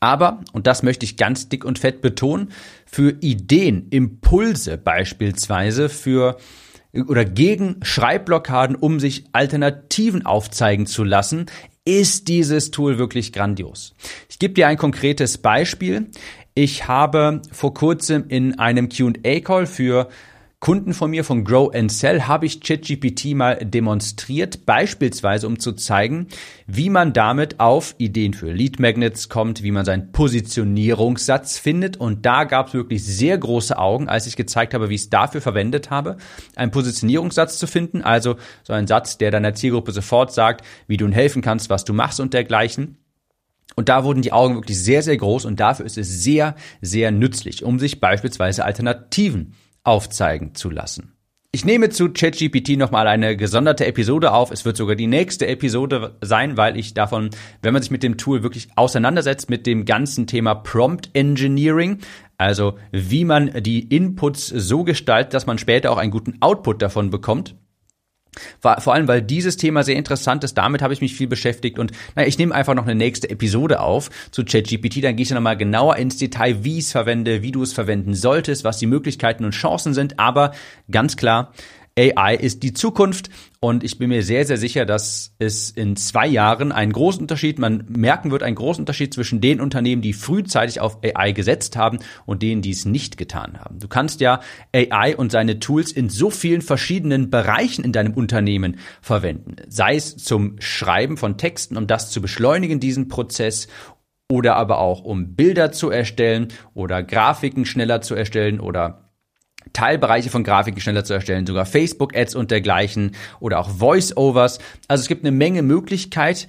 Aber, 0.00 0.44
und 0.52 0.66
das 0.66 0.82
möchte 0.82 1.04
ich 1.06 1.16
ganz 1.16 1.48
dick 1.48 1.64
und 1.64 1.78
fett 1.78 2.02
betonen, 2.02 2.52
für 2.84 3.16
Ideen, 3.20 3.88
Impulse 3.88 4.76
beispielsweise, 4.76 5.88
für 5.88 6.36
oder 6.92 7.24
gegen 7.24 7.76
Schreibblockaden, 7.82 8.76
um 8.76 9.00
sich 9.00 9.24
Alternativen 9.32 10.26
aufzeigen 10.26 10.86
zu 10.86 11.04
lassen, 11.04 11.46
ist 11.88 12.28
dieses 12.28 12.70
Tool 12.70 12.98
wirklich 12.98 13.32
grandios. 13.32 13.94
Ich 14.28 14.38
gebe 14.38 14.52
dir 14.52 14.68
ein 14.68 14.76
konkretes 14.76 15.38
Beispiel. 15.38 16.10
Ich 16.52 16.86
habe 16.86 17.40
vor 17.50 17.72
kurzem 17.72 18.26
in 18.28 18.58
einem 18.58 18.90
Q&A-Call 18.90 19.64
für 19.66 20.08
Kunden 20.60 20.92
von 20.92 21.10
mir 21.10 21.22
von 21.22 21.44
Grow 21.44 21.72
and 21.72 21.90
Sell 21.92 22.22
habe 22.22 22.44
ich 22.44 22.60
ChatGPT 22.60 23.36
mal 23.36 23.58
demonstriert, 23.62 24.66
beispielsweise 24.66 25.46
um 25.46 25.60
zu 25.60 25.72
zeigen, 25.72 26.26
wie 26.66 26.90
man 26.90 27.12
damit 27.12 27.60
auf 27.60 27.94
Ideen 27.98 28.34
für 28.34 28.50
Lead 28.50 28.80
Magnets 28.80 29.28
kommt, 29.28 29.62
wie 29.62 29.70
man 29.70 29.84
seinen 29.84 30.10
Positionierungssatz 30.10 31.58
findet. 31.58 31.96
Und 31.96 32.26
da 32.26 32.42
gab 32.42 32.68
es 32.68 32.74
wirklich 32.74 33.04
sehr 33.04 33.38
große 33.38 33.78
Augen, 33.78 34.08
als 34.08 34.26
ich 34.26 34.34
gezeigt 34.34 34.74
habe, 34.74 34.90
wie 34.90 34.96
ich 34.96 35.02
es 35.02 35.10
dafür 35.10 35.40
verwendet 35.40 35.90
habe, 35.90 36.16
einen 36.56 36.72
Positionierungssatz 36.72 37.58
zu 37.58 37.68
finden. 37.68 38.02
Also 38.02 38.34
so 38.64 38.72
ein 38.72 38.88
Satz, 38.88 39.16
der 39.16 39.30
deiner 39.30 39.54
Zielgruppe 39.54 39.92
sofort 39.92 40.32
sagt, 40.32 40.66
wie 40.88 40.96
du 40.96 41.04
ihnen 41.04 41.14
helfen 41.14 41.40
kannst, 41.40 41.70
was 41.70 41.84
du 41.84 41.92
machst 41.92 42.18
und 42.18 42.34
dergleichen. 42.34 42.98
Und 43.76 43.88
da 43.88 44.02
wurden 44.02 44.22
die 44.22 44.32
Augen 44.32 44.56
wirklich 44.56 44.82
sehr, 44.82 45.02
sehr 45.04 45.16
groß 45.16 45.44
und 45.44 45.60
dafür 45.60 45.86
ist 45.86 45.98
es 45.98 46.24
sehr, 46.24 46.56
sehr 46.80 47.12
nützlich, 47.12 47.62
um 47.62 47.78
sich 47.78 48.00
beispielsweise 48.00 48.64
Alternativen 48.64 49.54
aufzeigen 49.84 50.54
zu 50.54 50.70
lassen. 50.70 51.14
Ich 51.50 51.64
nehme 51.64 51.88
zu 51.88 52.10
ChatGPT 52.10 52.76
nochmal 52.76 53.06
eine 53.06 53.34
gesonderte 53.34 53.86
Episode 53.86 54.32
auf. 54.32 54.50
Es 54.50 54.66
wird 54.66 54.76
sogar 54.76 54.96
die 54.96 55.06
nächste 55.06 55.46
Episode 55.46 56.16
sein, 56.20 56.58
weil 56.58 56.76
ich 56.76 56.92
davon, 56.92 57.30
wenn 57.62 57.72
man 57.72 57.80
sich 57.80 57.90
mit 57.90 58.02
dem 58.02 58.18
Tool 58.18 58.42
wirklich 58.42 58.68
auseinandersetzt, 58.76 59.48
mit 59.48 59.66
dem 59.66 59.86
ganzen 59.86 60.26
Thema 60.26 60.54
Prompt 60.54 61.08
Engineering, 61.14 62.00
also 62.36 62.74
wie 62.92 63.24
man 63.24 63.50
die 63.62 63.80
Inputs 63.80 64.48
so 64.48 64.84
gestaltet, 64.84 65.32
dass 65.32 65.46
man 65.46 65.56
später 65.56 65.90
auch 65.90 65.96
einen 65.96 66.10
guten 66.10 66.36
Output 66.40 66.82
davon 66.82 67.08
bekommt, 67.08 67.56
vor 68.60 68.94
allem, 68.94 69.08
weil 69.08 69.22
dieses 69.22 69.56
Thema 69.56 69.82
sehr 69.82 69.96
interessant 69.96 70.44
ist. 70.44 70.54
Damit 70.54 70.82
habe 70.82 70.92
ich 70.92 71.00
mich 71.00 71.14
viel 71.14 71.26
beschäftigt 71.26 71.78
und 71.78 71.92
na, 72.14 72.26
ich 72.26 72.38
nehme 72.38 72.54
einfach 72.54 72.74
noch 72.74 72.84
eine 72.84 72.94
nächste 72.94 73.30
Episode 73.30 73.80
auf 73.80 74.10
zu 74.30 74.44
ChatGPT. 74.44 75.02
Dann 75.02 75.16
gehe 75.16 75.24
ich 75.24 75.30
nochmal 75.30 75.56
genauer 75.56 75.96
ins 75.96 76.18
Detail, 76.18 76.64
wie 76.64 76.78
ich 76.78 76.84
es 76.84 76.92
verwende, 76.92 77.42
wie 77.42 77.52
du 77.52 77.62
es 77.62 77.72
verwenden 77.72 78.14
solltest, 78.14 78.64
was 78.64 78.78
die 78.78 78.86
Möglichkeiten 78.86 79.44
und 79.44 79.52
Chancen 79.52 79.94
sind. 79.94 80.18
Aber 80.18 80.52
ganz 80.90 81.16
klar, 81.16 81.52
AI 81.98 82.36
ist 82.36 82.62
die 82.62 82.72
Zukunft 82.72 83.28
und 83.58 83.82
ich 83.82 83.98
bin 83.98 84.10
mir 84.10 84.22
sehr, 84.22 84.46
sehr 84.46 84.56
sicher, 84.56 84.86
dass 84.86 85.34
es 85.40 85.70
in 85.70 85.96
zwei 85.96 86.28
Jahren 86.28 86.70
einen 86.70 86.92
großen 86.92 87.20
Unterschied, 87.22 87.58
man 87.58 87.86
merken 87.88 88.30
wird, 88.30 88.44
einen 88.44 88.54
großen 88.54 88.82
Unterschied 88.82 89.12
zwischen 89.12 89.40
den 89.40 89.60
Unternehmen, 89.60 90.00
die 90.00 90.12
frühzeitig 90.12 90.80
auf 90.80 90.98
AI 91.02 91.32
gesetzt 91.32 91.76
haben 91.76 91.98
und 92.24 92.42
denen, 92.42 92.62
die 92.62 92.70
es 92.70 92.84
nicht 92.84 93.16
getan 93.16 93.58
haben. 93.58 93.80
Du 93.80 93.88
kannst 93.88 94.20
ja 94.20 94.40
AI 94.72 95.16
und 95.16 95.32
seine 95.32 95.58
Tools 95.58 95.90
in 95.90 96.08
so 96.08 96.30
vielen 96.30 96.62
verschiedenen 96.62 97.30
Bereichen 97.30 97.84
in 97.84 97.92
deinem 97.92 98.14
Unternehmen 98.14 98.78
verwenden. 99.02 99.56
Sei 99.68 99.96
es 99.96 100.16
zum 100.18 100.54
Schreiben 100.60 101.16
von 101.16 101.36
Texten, 101.36 101.76
um 101.76 101.88
das 101.88 102.12
zu 102.12 102.22
beschleunigen, 102.22 102.78
diesen 102.78 103.08
Prozess, 103.08 103.66
oder 104.30 104.56
aber 104.56 104.78
auch 104.78 105.04
um 105.04 105.34
Bilder 105.34 105.72
zu 105.72 105.90
erstellen 105.90 106.48
oder 106.74 107.02
Grafiken 107.02 107.64
schneller 107.64 108.02
zu 108.02 108.14
erstellen 108.14 108.60
oder 108.60 109.07
Teilbereiche 109.72 110.30
von 110.30 110.44
Grafiken 110.44 110.80
schneller 110.80 111.04
zu 111.04 111.14
erstellen, 111.14 111.46
sogar 111.46 111.66
Facebook-Ads 111.66 112.34
und 112.34 112.50
dergleichen 112.50 113.12
oder 113.40 113.58
auch 113.58 113.70
Voice-Overs. 113.70 114.58
Also 114.88 115.02
es 115.02 115.08
gibt 115.08 115.24
eine 115.24 115.32
Menge 115.32 115.62
Möglichkeit 115.62 116.48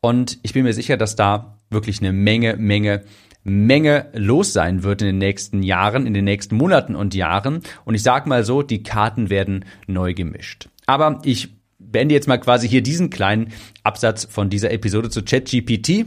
und 0.00 0.38
ich 0.42 0.52
bin 0.52 0.64
mir 0.64 0.72
sicher, 0.72 0.96
dass 0.96 1.16
da 1.16 1.58
wirklich 1.70 2.00
eine 2.00 2.12
Menge, 2.12 2.56
Menge 2.56 3.04
Menge 3.42 4.08
los 4.12 4.52
sein 4.52 4.82
wird 4.82 5.00
in 5.00 5.06
den 5.06 5.18
nächsten 5.18 5.62
Jahren, 5.62 6.06
in 6.06 6.12
den 6.12 6.24
nächsten 6.24 6.56
Monaten 6.56 6.94
und 6.94 7.14
Jahren. 7.14 7.62
Und 7.84 7.94
ich 7.94 8.02
sage 8.02 8.28
mal 8.28 8.44
so, 8.44 8.62
die 8.62 8.82
Karten 8.82 9.30
werden 9.30 9.64
neu 9.86 10.12
gemischt. 10.12 10.68
Aber 10.86 11.20
ich 11.24 11.48
beende 11.78 12.14
jetzt 12.14 12.28
mal 12.28 12.38
quasi 12.38 12.68
hier 12.68 12.82
diesen 12.82 13.08
kleinen 13.08 13.52
Absatz 13.82 14.26
von 14.30 14.50
dieser 14.50 14.70
Episode 14.72 15.08
zu 15.08 15.22
ChatGPT. 15.22 16.06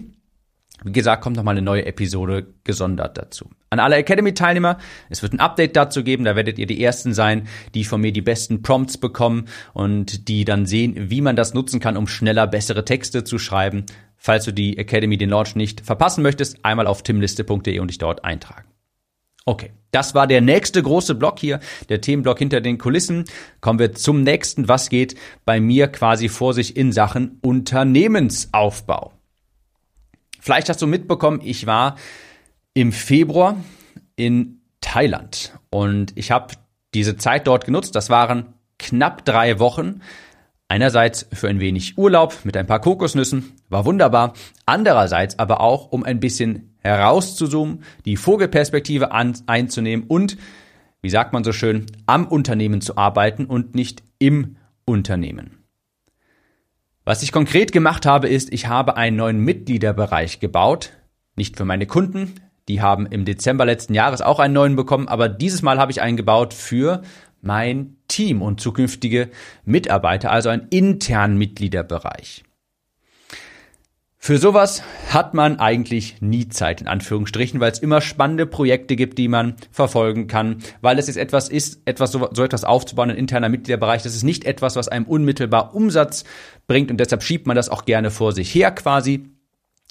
Wie 0.83 0.91
gesagt, 0.91 1.23
kommt 1.23 1.37
noch 1.37 1.43
mal 1.43 1.51
eine 1.51 1.61
neue 1.61 1.85
Episode 1.85 2.47
gesondert 2.63 3.17
dazu. 3.17 3.49
An 3.69 3.79
alle 3.79 3.95
Academy-Teilnehmer, 3.95 4.77
es 5.09 5.21
wird 5.21 5.33
ein 5.33 5.39
Update 5.39 5.75
dazu 5.75 6.03
geben, 6.03 6.25
da 6.25 6.35
werdet 6.35 6.59
ihr 6.59 6.65
die 6.65 6.83
Ersten 6.83 7.13
sein, 7.13 7.47
die 7.73 7.85
von 7.85 8.01
mir 8.01 8.11
die 8.11 8.21
besten 8.21 8.61
Prompts 8.61 8.97
bekommen 8.97 9.45
und 9.73 10.27
die 10.27 10.45
dann 10.45 10.65
sehen, 10.65 11.09
wie 11.09 11.21
man 11.21 11.35
das 11.35 11.53
nutzen 11.53 11.79
kann, 11.79 11.95
um 11.95 12.07
schneller 12.07 12.47
bessere 12.47 12.85
Texte 12.85 13.23
zu 13.23 13.37
schreiben. 13.37 13.85
Falls 14.17 14.45
du 14.45 14.51
die 14.51 14.77
Academy, 14.77 15.17
den 15.17 15.29
Launch 15.29 15.55
nicht 15.55 15.81
verpassen 15.81 16.21
möchtest, 16.21 16.63
einmal 16.63 16.87
auf 16.87 17.03
timliste.de 17.03 17.79
und 17.79 17.89
dich 17.89 17.97
dort 17.97 18.25
eintragen. 18.25 18.67
Okay, 19.45 19.71
das 19.91 20.15
war 20.15 20.27
der 20.27 20.39
nächste 20.39 20.81
große 20.81 21.15
Block 21.15 21.39
hier, 21.39 21.59
der 21.89 21.99
Themenblock 21.99 22.39
hinter 22.39 22.61
den 22.61 22.77
Kulissen. 22.77 23.25
Kommen 23.59 23.79
wir 23.79 23.93
zum 23.93 24.23
nächsten, 24.23 24.69
was 24.69 24.89
geht 24.89 25.15
bei 25.43 25.59
mir 25.59 25.87
quasi 25.89 26.29
vor 26.29 26.53
sich 26.53 26.77
in 26.77 26.93
Sachen 26.93 27.39
Unternehmensaufbau. 27.41 29.11
Vielleicht 30.43 30.67
hast 30.67 30.81
du 30.81 30.87
mitbekommen, 30.87 31.39
ich 31.41 31.67
war 31.67 31.95
im 32.73 32.91
Februar 32.91 33.55
in 34.17 34.59
Thailand 34.81 35.57
und 35.69 36.11
ich 36.17 36.31
habe 36.31 36.55
diese 36.93 37.15
Zeit 37.15 37.47
dort 37.47 37.63
genutzt. 37.63 37.95
Das 37.95 38.09
waren 38.09 38.53
knapp 38.77 39.23
drei 39.23 39.59
Wochen. 39.59 40.01
Einerseits 40.67 41.25
für 41.31 41.47
ein 41.47 41.61
wenig 41.61 41.97
Urlaub 41.97 42.39
mit 42.43 42.57
ein 42.57 42.67
paar 42.67 42.81
Kokosnüssen, 42.81 43.53
war 43.69 43.85
wunderbar. 43.85 44.33
Andererseits 44.65 45.39
aber 45.39 45.61
auch, 45.61 45.93
um 45.93 46.03
ein 46.03 46.19
bisschen 46.19 46.75
herauszuzoomen, 46.79 47.85
die 48.03 48.17
Vogelperspektive 48.17 49.13
an, 49.13 49.37
einzunehmen 49.45 50.07
und, 50.09 50.35
wie 51.01 51.09
sagt 51.09 51.31
man 51.31 51.45
so 51.45 51.53
schön, 51.53 51.85
am 52.05 52.27
Unternehmen 52.27 52.81
zu 52.81 52.97
arbeiten 52.97 53.45
und 53.45 53.75
nicht 53.75 54.03
im 54.19 54.57
Unternehmen. 54.83 55.62
Was 57.05 57.21
ich 57.21 57.33
konkret 57.33 57.73
gemacht 57.73 58.05
habe, 58.05 58.29
ist, 58.29 58.53
ich 58.53 58.67
habe 58.67 58.95
einen 58.95 59.17
neuen 59.17 59.39
Mitgliederbereich 59.39 60.39
gebaut. 60.39 60.91
Nicht 61.35 61.57
für 61.57 61.65
meine 61.65 61.85
Kunden. 61.85 62.35
Die 62.69 62.81
haben 62.81 63.05
im 63.07 63.25
Dezember 63.25 63.65
letzten 63.65 63.93
Jahres 63.93 64.21
auch 64.21 64.39
einen 64.39 64.53
neuen 64.53 64.77
bekommen, 64.77 65.09
aber 65.09 65.27
dieses 65.27 65.61
Mal 65.61 65.79
habe 65.79 65.91
ich 65.91 66.01
einen 66.01 66.15
gebaut 66.15 66.53
für 66.53 67.01
mein 67.41 67.97
Team 68.07 68.41
und 68.41 68.61
zukünftige 68.61 69.29
Mitarbeiter, 69.65 70.31
also 70.31 70.47
einen 70.47 70.69
internen 70.69 71.37
Mitgliederbereich. 71.37 72.43
Für 74.25 74.37
sowas 74.37 74.83
hat 75.09 75.33
man 75.33 75.59
eigentlich 75.59 76.21
nie 76.21 76.47
Zeit, 76.47 76.79
in 76.79 76.87
Anführungsstrichen, 76.87 77.59
weil 77.59 77.73
es 77.73 77.79
immer 77.79 77.99
spannende 77.99 78.45
Projekte 78.45 78.95
gibt, 78.95 79.17
die 79.17 79.27
man 79.27 79.55
verfolgen 79.69 80.27
kann, 80.27 80.59
weil 80.79 80.97
es 80.97 81.07
jetzt 81.07 81.17
etwas 81.17 81.49
ist, 81.49 81.81
etwas 81.83 82.13
so, 82.13 82.29
so 82.31 82.41
etwas 82.41 82.63
aufzubauen, 82.63 83.09
ein 83.09 83.17
interner 83.17 83.49
Mitgliederbereich, 83.49 84.01
das 84.01 84.15
ist 84.15 84.23
nicht 84.23 84.45
etwas, 84.45 84.77
was 84.77 84.87
einem 84.87 85.07
unmittelbar 85.07 85.75
Umsatz 85.75 86.23
bringt 86.67 86.89
und 86.89 87.01
deshalb 87.01 87.21
schiebt 87.21 87.47
man 87.47 87.57
das 87.57 87.67
auch 87.67 87.83
gerne 87.83 88.11
vor 88.11 88.31
sich 88.31 88.55
her 88.55 88.71
quasi 88.71 89.29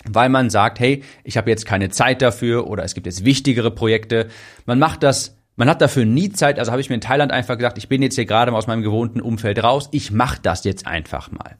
weil 0.07 0.31
man 0.31 0.49
sagt, 0.49 0.81
hey, 0.81 1.03
ich 1.25 1.37
habe 1.37 1.51
jetzt 1.51 1.67
keine 1.67 1.91
Zeit 1.91 2.23
dafür 2.23 2.69
oder 2.69 2.85
es 2.85 2.95
gibt 2.95 3.07
jetzt 3.07 3.27
wichtigere 3.27 3.71
Projekte. 3.71 4.29
Man 4.65 4.79
macht 4.79 5.03
das 5.03 5.37
man 5.55 5.69
hat 5.69 5.83
dafür 5.83 6.07
nie 6.07 6.31
Zeit, 6.31 6.59
also 6.59 6.73
habe 6.73 6.81
ich 6.81 6.89
mir 6.89 6.95
in 6.95 7.03
Thailand 7.03 7.31
einfach 7.31 7.59
gesagt, 7.59 7.77
ich 7.77 7.89
bin 7.89 8.01
jetzt 8.01 8.15
hier 8.15 8.25
gerade 8.25 8.51
mal 8.51 8.59
aus 8.59 8.67
meinem 8.67 8.83
gewohnten 8.83 9.21
Umfeld 9.21 9.63
raus, 9.63 9.91
ich 9.93 10.11
mache 10.11 10.39
das 10.43 10.65
jetzt 10.65 10.87
einfach 10.87 11.31
mal. 11.31 11.57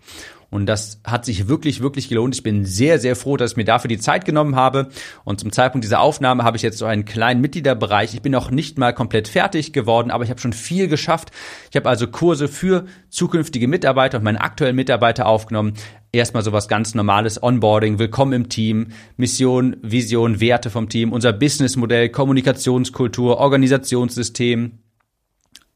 Und 0.53 0.67
das 0.67 1.01
hat 1.03 1.25
sich 1.25 1.49
wirklich, 1.49 1.81
wirklich 1.81 2.11
gelohnt. 2.11 2.35
Ich 2.35 2.43
bin 2.43 2.67
sehr, 2.67 2.99
sehr 2.99 3.17
froh, 3.17 3.39
dass 3.39 3.53
ich 3.53 3.57
mir 3.57 3.65
dafür 3.65 3.89
die 3.89 3.99
Zeit 3.99 4.27
genommen 4.27 4.55
habe. 4.55 4.89
Und 5.25 5.41
zum 5.41 5.51
Zeitpunkt 5.51 5.83
dieser 5.83 6.01
Aufnahme 6.01 6.45
habe 6.45 6.59
ich 6.59 6.63
jetzt 6.63 6.77
so 6.77 6.85
einen 6.85 7.07
kleinen 7.07 7.41
Mitgliederbereich. 7.41 8.13
Ich 8.13 8.21
bin 8.21 8.33
noch 8.33 8.51
nicht 8.51 8.77
mal 8.77 8.93
komplett 8.93 9.29
fertig 9.29 9.73
geworden, 9.73 10.11
aber 10.11 10.25
ich 10.25 10.31
habe 10.31 10.41
schon 10.41 10.53
viel 10.53 10.89
geschafft. 10.89 11.31
Ich 11.71 11.77
habe 11.77 11.89
also 11.89 12.07
Kurse 12.07 12.49
für 12.49 12.85
zukünftige 13.09 13.67
Mitarbeiter 13.67 14.19
und 14.19 14.25
meine 14.25 14.43
aktuellen 14.43 14.77
Mitarbeiter 14.77 15.25
aufgenommen. 15.25 15.73
Erstmal 16.13 16.43
sowas 16.43 16.69
ganz 16.69 16.95
normales 16.95 17.43
Onboarding, 17.43 17.99
Willkommen 17.99 18.35
im 18.35 18.49
Team, 18.51 18.89
Mission, 19.17 19.79
Vision, 19.81 20.39
Werte 20.39 20.69
vom 20.69 20.91
Team, 20.91 21.13
unser 21.13 21.33
Businessmodell, 21.33 22.11
Kommunikationskultur, 22.11 23.39
Organisationssystem, 23.39 24.81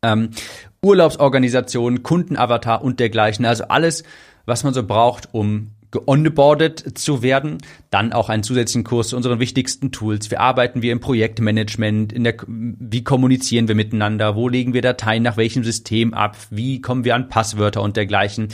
ähm, 0.02 0.32
Urlaubsorganisation, 0.82 2.02
Kundenavatar 2.02 2.84
und 2.84 3.00
dergleichen. 3.00 3.46
Also 3.46 3.64
alles, 3.68 4.04
was 4.46 4.64
man 4.64 4.72
so 4.72 4.82
braucht, 4.84 5.28
um 5.32 5.72
geonboardet 5.90 6.98
zu 6.98 7.22
werden. 7.22 7.58
Dann 7.90 8.12
auch 8.12 8.28
einen 8.28 8.42
zusätzlichen 8.42 8.84
Kurs 8.84 9.08
zu 9.08 9.16
unseren 9.16 9.40
wichtigsten 9.40 9.92
Tools. 9.92 10.30
Wie 10.30 10.36
arbeiten 10.36 10.82
wir 10.82 10.92
im 10.92 11.00
Projektmanagement? 11.00 12.12
In 12.12 12.24
der, 12.24 12.36
wie 12.46 13.04
kommunizieren 13.04 13.68
wir 13.68 13.74
miteinander? 13.74 14.36
Wo 14.36 14.48
legen 14.48 14.74
wir 14.74 14.82
Dateien 14.82 15.22
nach 15.22 15.36
welchem 15.36 15.64
System 15.64 16.14
ab? 16.14 16.36
Wie 16.50 16.80
kommen 16.80 17.04
wir 17.04 17.14
an 17.14 17.28
Passwörter 17.28 17.82
und 17.82 17.96
dergleichen? 17.96 18.48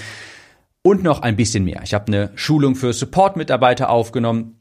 Und 0.83 1.02
noch 1.02 1.22
ein 1.22 1.37
bisschen 1.37 1.64
mehr. 1.64 1.83
Ich 1.85 1.94
habe 1.94 2.09
eine 2.09 2.31
Schulung 2.35 2.74
für 2.74 2.92
Support-Mitarbeiter 2.92 3.88
aufgenommen 3.88 4.59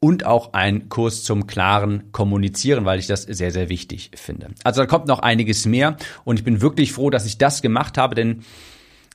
und 0.00 0.26
auch 0.26 0.52
ein 0.52 0.88
Kurs 0.88 1.22
zum 1.22 1.46
klaren 1.46 2.10
Kommunizieren, 2.10 2.84
weil 2.84 2.98
ich 2.98 3.06
das 3.06 3.22
sehr, 3.22 3.52
sehr 3.52 3.68
wichtig 3.68 4.10
finde. 4.16 4.48
Also 4.64 4.80
da 4.80 4.86
kommt 4.86 5.06
noch 5.06 5.20
einiges 5.20 5.64
mehr 5.64 5.96
und 6.24 6.40
ich 6.40 6.44
bin 6.44 6.60
wirklich 6.60 6.92
froh, 6.92 7.08
dass 7.08 7.24
ich 7.24 7.38
das 7.38 7.62
gemacht 7.62 7.98
habe, 7.98 8.14
denn 8.14 8.42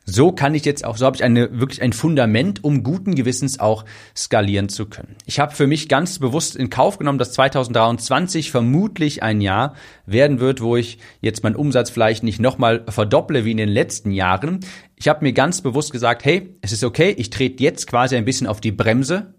so 0.10 0.32
kann 0.32 0.56
ich 0.56 0.64
jetzt 0.64 0.86
auch, 0.86 0.96
so 0.96 1.06
habe 1.06 1.18
ich 1.18 1.24
eine, 1.24 1.60
wirklich 1.60 1.82
ein 1.82 1.92
Fundament, 1.92 2.64
um 2.64 2.82
guten 2.82 3.14
Gewissens 3.14 3.60
auch 3.60 3.84
skalieren 4.16 4.70
zu 4.70 4.86
können. 4.86 5.18
Ich 5.26 5.42
habe 5.42 5.54
für 5.54 5.68
mich 5.68 5.90
ganz 5.90 6.18
bewusst 6.18 6.56
in 6.56 6.70
Kauf 6.70 6.98
genommen, 6.98 7.20
dass 7.20 7.34
2023 7.34 8.50
vermutlich 8.50 9.22
ein 9.22 9.42
Jahr 9.42 9.76
werden 10.06 10.40
wird, 10.40 10.62
wo 10.62 10.78
ich 10.78 11.00
jetzt 11.20 11.44
meinen 11.44 11.58
Umsatz 11.58 11.90
vielleicht 11.90 12.24
nicht 12.24 12.40
nochmal 12.40 12.86
verdopple 12.88 13.44
wie 13.44 13.52
in 13.52 13.58
den 13.58 13.68
letzten 13.68 14.12
Jahren. 14.12 14.62
Ich 14.96 15.10
habe 15.10 15.26
mir 15.26 15.34
ganz 15.34 15.60
bewusst 15.62 15.92
gesagt, 15.92 16.24
hey, 16.24 16.56
es 16.62 16.72
ist 16.72 16.86
okay, 16.86 17.14
ich 17.18 17.30
trete 17.30 17.62
jetzt 17.62 17.86
quasi 17.86 18.16
ein 18.16 18.26
bisschen 18.26 18.48
auf 18.48 18.62
die 18.62 18.72
Bremse, 18.72 19.34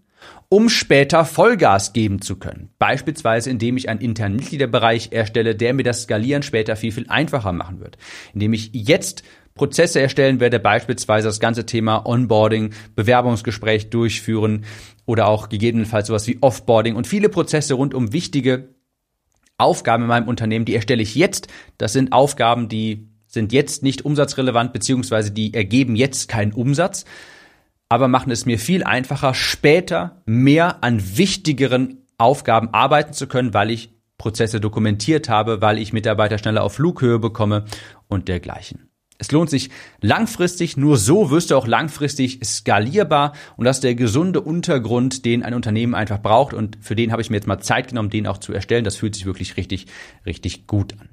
um 0.49 0.69
später 0.69 1.25
Vollgas 1.25 1.93
geben 1.93 2.23
zu 2.23 2.37
können. 2.37 2.71
Beispielsweise, 2.79 3.51
indem 3.51 3.77
ich 3.77 3.89
einen 3.89 4.01
internen 4.01 4.37
Mitgliederbereich 4.37 5.13
erstelle, 5.13 5.55
der 5.55 5.75
mir 5.75 5.83
das 5.83 6.03
Skalieren 6.03 6.43
später 6.43 6.77
viel, 6.77 6.93
viel 6.93 7.07
einfacher 7.09 7.53
machen 7.53 7.81
wird. 7.81 7.99
Indem 8.33 8.55
ich 8.55 8.71
jetzt 8.73 9.23
Prozesse 9.55 10.01
erstellen 10.01 10.41
werde, 10.41 10.59
beispielsweise 10.59 11.29
das 11.29 11.41
ganze 11.41 11.67
Thema 11.67 12.07
Onboarding, 12.07 12.73
Bewerbungsgespräch 12.95 13.91
durchführen 13.91 14.65
oder 15.05 15.29
auch 15.29 15.49
gegebenenfalls 15.49 16.07
sowas 16.07 16.27
wie 16.27 16.39
Offboarding 16.41 16.97
und 16.97 17.07
viele 17.07 17.29
Prozesse 17.29 17.75
rund 17.75 17.93
um 17.93 18.13
wichtige 18.13 18.75
Aufgaben 19.59 20.05
in 20.05 20.09
meinem 20.09 20.29
Unternehmen, 20.29 20.65
die 20.65 20.75
erstelle 20.75 21.03
ich 21.03 21.15
jetzt. 21.17 21.49
Das 21.77 21.93
sind 21.93 22.13
Aufgaben, 22.13 22.69
die 22.69 23.09
sind 23.27 23.53
jetzt 23.53 23.83
nicht 23.83 24.05
umsatzrelevant, 24.05 24.73
beziehungsweise 24.73 25.33
die 25.33 25.53
ergeben 25.53 25.97
jetzt 25.97 26.29
keinen 26.29 26.53
Umsatz, 26.53 27.05
aber 27.89 28.09
machen 28.09 28.31
es 28.31 28.47
mir 28.47 28.59
viel 28.59 28.85
einfacher, 28.85 29.35
später 29.35 30.23
mehr 30.27 30.83
an 30.83 31.17
wichtigeren 31.17 32.05
Aufgaben 32.19 32.69
arbeiten 32.73 33.13
zu 33.13 33.27
können, 33.27 33.55
weil 33.55 33.71
ich 33.71 33.91
Prozesse 34.19 34.61
dokumentiert 34.61 35.29
habe, 35.29 35.63
weil 35.63 35.79
ich 35.79 35.93
Mitarbeiter 35.93 36.39
schneller 36.39 36.65
auf 36.65 36.75
Flughöhe 36.75 37.19
bekomme 37.19 37.65
und 38.09 38.29
dergleichen. 38.29 38.91
Es 39.21 39.33
lohnt 39.33 39.51
sich 39.51 39.71
langfristig, 40.01 40.77
nur 40.77 40.97
so 40.97 41.31
wirst 41.31 41.51
du 41.51 41.57
auch 41.57 41.67
langfristig 41.67 42.41
skalierbar 42.45 43.33
und 43.57 43.65
das 43.65 43.79
ist 43.79 43.85
der 43.85 43.97
gesunde 43.97 44.41
Untergrund, 44.41 45.25
den 45.25 45.43
ein 45.43 45.55
Unternehmen 45.55 45.95
einfach 45.95 46.21
braucht 46.21 46.55
und 46.55 46.79
für 46.81 46.95
den 46.95 47.11
habe 47.11 47.23
ich 47.23 47.31
mir 47.31 47.37
jetzt 47.37 47.49
mal 47.49 47.59
Zeit 47.59 47.89
genommen, 47.89 48.11
den 48.11 48.29
auch 48.29 48.39
zu 48.39 48.53
erstellen. 48.53 48.85
Das 48.85 48.97
fühlt 48.97 49.17
sich 49.17 49.27
wirklich 49.27 49.57
richtig, 49.57 49.87
richtig 50.25 50.69
gut 50.69 50.95
an. 51.01 51.09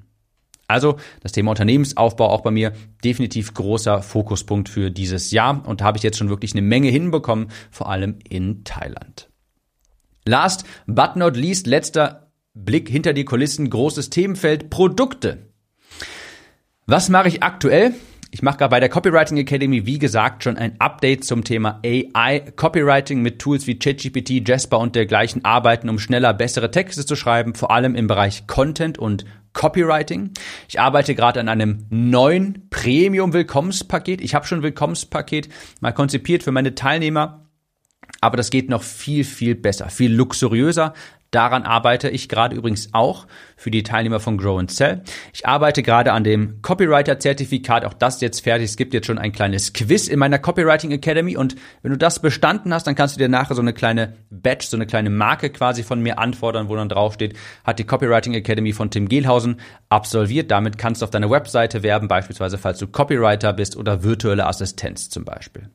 Also 0.68 0.96
das 1.20 1.32
Thema 1.32 1.50
Unternehmensaufbau 1.50 2.28
auch 2.28 2.40
bei 2.40 2.50
mir 2.50 2.72
definitiv 3.04 3.54
großer 3.54 4.02
Fokuspunkt 4.02 4.68
für 4.68 4.90
dieses 4.90 5.30
Jahr 5.30 5.66
und 5.66 5.80
da 5.80 5.84
habe 5.84 5.98
ich 5.98 6.02
jetzt 6.02 6.18
schon 6.18 6.28
wirklich 6.28 6.52
eine 6.52 6.62
Menge 6.62 6.88
hinbekommen, 6.88 7.48
vor 7.70 7.88
allem 7.88 8.18
in 8.28 8.64
Thailand. 8.64 9.28
Last 10.24 10.64
but 10.86 11.14
not 11.14 11.36
least, 11.36 11.66
letzter 11.66 12.32
Blick 12.54 12.88
hinter 12.88 13.12
die 13.12 13.24
Kulissen, 13.24 13.70
großes 13.70 14.10
Themenfeld 14.10 14.70
Produkte. 14.70 15.50
Was 16.86 17.08
mache 17.08 17.28
ich 17.28 17.42
aktuell? 17.42 17.94
Ich 18.32 18.42
mache 18.42 18.58
gerade 18.58 18.70
bei 18.70 18.80
der 18.80 18.88
Copywriting 18.88 19.38
Academy, 19.38 19.86
wie 19.86 19.98
gesagt, 19.98 20.42
schon 20.42 20.56
ein 20.56 20.80
Update 20.80 21.24
zum 21.24 21.44
Thema 21.44 21.80
AI 21.84 22.40
Copywriting 22.56 23.22
mit 23.22 23.38
Tools 23.38 23.66
wie 23.66 23.78
ChatGPT, 23.78 24.46
Jasper 24.46 24.78
und 24.78 24.94
dergleichen 24.94 25.44
arbeiten, 25.44 25.88
um 25.88 25.98
schneller 25.98 26.34
bessere 26.34 26.70
Texte 26.70 27.06
zu 27.06 27.14
schreiben, 27.14 27.54
vor 27.54 27.70
allem 27.70 27.94
im 27.94 28.08
Bereich 28.08 28.46
Content 28.46 28.98
und 28.98 29.24
Copywriting. 29.56 30.32
Ich 30.68 30.78
arbeite 30.78 31.14
gerade 31.14 31.40
an 31.40 31.48
einem 31.48 31.86
neuen 31.88 32.68
Premium-Willkommenspaket. 32.68 34.20
Ich 34.20 34.34
habe 34.34 34.46
schon 34.46 34.58
ein 34.58 34.62
Willkommenspaket 34.62 35.48
mal 35.80 35.92
konzipiert 35.92 36.42
für 36.42 36.52
meine 36.52 36.74
Teilnehmer. 36.74 37.46
Aber 38.20 38.36
das 38.36 38.50
geht 38.50 38.68
noch 38.68 38.82
viel, 38.82 39.24
viel 39.24 39.54
besser, 39.54 39.88
viel 39.88 40.12
luxuriöser. 40.12 40.92
Daran 41.30 41.64
arbeite 41.64 42.08
ich 42.08 42.28
gerade 42.28 42.56
übrigens 42.56 42.90
auch 42.92 43.26
für 43.56 43.70
die 43.70 43.82
Teilnehmer 43.82 44.20
von 44.20 44.38
Grow 44.38 44.58
and 44.58 44.70
Sell. 44.70 45.02
Ich 45.32 45.46
arbeite 45.46 45.82
gerade 45.82 46.12
an 46.12 46.24
dem 46.24 46.62
Copywriter-Zertifikat. 46.62 47.84
Auch 47.84 47.94
das 47.94 48.20
jetzt 48.20 48.40
fertig. 48.40 48.70
Es 48.70 48.76
gibt 48.76 48.94
jetzt 48.94 49.06
schon 49.06 49.18
ein 49.18 49.32
kleines 49.32 49.72
Quiz 49.72 50.08
in 50.08 50.18
meiner 50.18 50.38
Copywriting 50.38 50.92
Academy. 50.92 51.36
Und 51.36 51.56
wenn 51.82 51.90
du 51.90 51.98
das 51.98 52.20
bestanden 52.20 52.72
hast, 52.72 52.86
dann 52.86 52.94
kannst 52.94 53.16
du 53.16 53.18
dir 53.18 53.28
nachher 53.28 53.54
so 53.54 53.62
eine 53.62 53.72
kleine 53.72 54.14
Badge, 54.30 54.66
so 54.68 54.76
eine 54.76 54.86
kleine 54.86 55.10
Marke 55.10 55.50
quasi 55.50 55.82
von 55.82 56.00
mir 56.00 56.18
anfordern, 56.18 56.68
wo 56.68 56.76
dann 56.76 56.88
draufsteht, 56.88 57.36
hat 57.64 57.78
die 57.78 57.84
Copywriting 57.84 58.34
Academy 58.34 58.72
von 58.72 58.90
Tim 58.90 59.08
Gehlhausen 59.08 59.60
absolviert. 59.88 60.50
Damit 60.50 60.78
kannst 60.78 61.02
du 61.02 61.04
auf 61.04 61.10
deiner 61.10 61.30
Webseite 61.30 61.82
werben, 61.82 62.08
beispielsweise 62.08 62.58
falls 62.58 62.78
du 62.78 62.86
Copywriter 62.86 63.52
bist 63.52 63.76
oder 63.76 64.02
virtuelle 64.02 64.46
Assistenz 64.46 65.10
zum 65.10 65.24
Beispiel. 65.24 65.70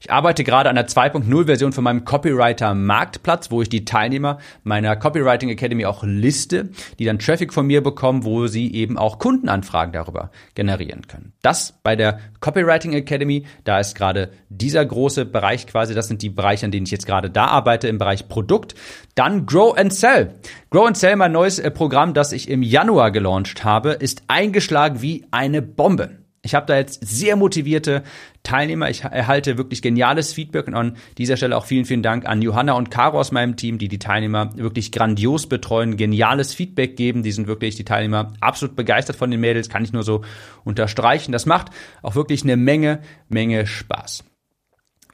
Ich 0.00 0.12
arbeite 0.12 0.44
gerade 0.44 0.70
an 0.70 0.76
der 0.76 0.86
2.0-Version 0.86 1.72
von 1.72 1.82
meinem 1.82 2.04
Copywriter-Marktplatz, 2.04 3.50
wo 3.50 3.62
ich 3.62 3.68
die 3.68 3.84
Teilnehmer 3.84 4.38
meiner 4.62 4.94
Copywriting 4.96 5.48
Academy 5.48 5.86
auch 5.86 6.04
liste, 6.04 6.70
die 6.98 7.04
dann 7.04 7.18
Traffic 7.18 7.52
von 7.52 7.66
mir 7.66 7.82
bekommen, 7.82 8.24
wo 8.24 8.46
sie 8.46 8.72
eben 8.72 8.96
auch 8.96 9.18
Kundenanfragen 9.18 9.92
darüber 9.92 10.30
generieren 10.54 11.08
können. 11.08 11.32
Das 11.42 11.74
bei 11.82 11.96
der 11.96 12.20
Copywriting 12.40 12.92
Academy, 12.92 13.44
da 13.64 13.80
ist 13.80 13.96
gerade 13.96 14.30
dieser 14.48 14.84
große 14.84 15.24
Bereich 15.24 15.66
quasi, 15.66 15.94
das 15.94 16.06
sind 16.06 16.22
die 16.22 16.30
Bereiche, 16.30 16.64
an 16.64 16.72
denen 16.72 16.86
ich 16.86 16.92
jetzt 16.92 17.06
gerade 17.06 17.28
da 17.28 17.46
arbeite, 17.46 17.88
im 17.88 17.98
Bereich 17.98 18.28
Produkt. 18.28 18.76
Dann 19.16 19.46
Grow 19.46 19.76
and 19.76 19.92
Sell. 19.92 20.34
Grow 20.70 20.86
and 20.86 20.96
Sell, 20.96 21.16
mein 21.16 21.32
neues 21.32 21.58
äh, 21.58 21.70
Programm, 21.70 22.14
das 22.14 22.32
ich 22.32 22.48
im 22.48 22.62
Januar 22.62 23.10
gelauncht 23.10 23.64
habe, 23.64 23.90
ist 23.90 24.22
eingeschlagen 24.28 25.02
wie 25.02 25.26
eine 25.32 25.60
Bombe. 25.60 26.18
Ich 26.48 26.54
habe 26.54 26.64
da 26.64 26.78
jetzt 26.78 27.06
sehr 27.06 27.36
motivierte 27.36 28.02
Teilnehmer. 28.42 28.88
Ich 28.88 29.04
erhalte 29.04 29.58
wirklich 29.58 29.82
geniales 29.82 30.32
Feedback 30.32 30.66
und 30.66 30.74
an 30.74 30.96
dieser 31.18 31.36
Stelle 31.36 31.54
auch 31.54 31.66
vielen, 31.66 31.84
vielen 31.84 32.02
Dank 32.02 32.24
an 32.24 32.40
Johanna 32.40 32.72
und 32.72 32.90
Caro 32.90 33.20
aus 33.20 33.32
meinem 33.32 33.56
Team, 33.56 33.76
die 33.76 33.88
die 33.88 33.98
Teilnehmer 33.98 34.56
wirklich 34.56 34.90
grandios 34.90 35.46
betreuen, 35.46 35.98
geniales 35.98 36.54
Feedback 36.54 36.96
geben. 36.96 37.22
Die 37.22 37.32
sind 37.32 37.48
wirklich 37.48 37.76
die 37.76 37.84
Teilnehmer 37.84 38.32
absolut 38.40 38.76
begeistert 38.76 39.16
von 39.16 39.30
den 39.30 39.40
Mädels, 39.40 39.68
kann 39.68 39.84
ich 39.84 39.92
nur 39.92 40.04
so 40.04 40.22
unterstreichen. 40.64 41.32
Das 41.32 41.44
macht 41.44 41.68
auch 42.00 42.14
wirklich 42.14 42.44
eine 42.44 42.56
Menge, 42.56 43.00
Menge 43.28 43.66
Spaß. 43.66 44.24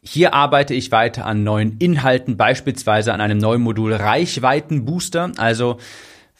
Hier 0.02 0.34
arbeite 0.34 0.72
ich 0.72 0.92
weiter 0.92 1.26
an 1.26 1.42
neuen 1.42 1.78
Inhalten, 1.78 2.36
beispielsweise 2.36 3.12
an 3.12 3.20
einem 3.20 3.38
neuen 3.38 3.62
Modul 3.62 3.92
Reichweitenbooster. 3.92 5.32
Also 5.36 5.78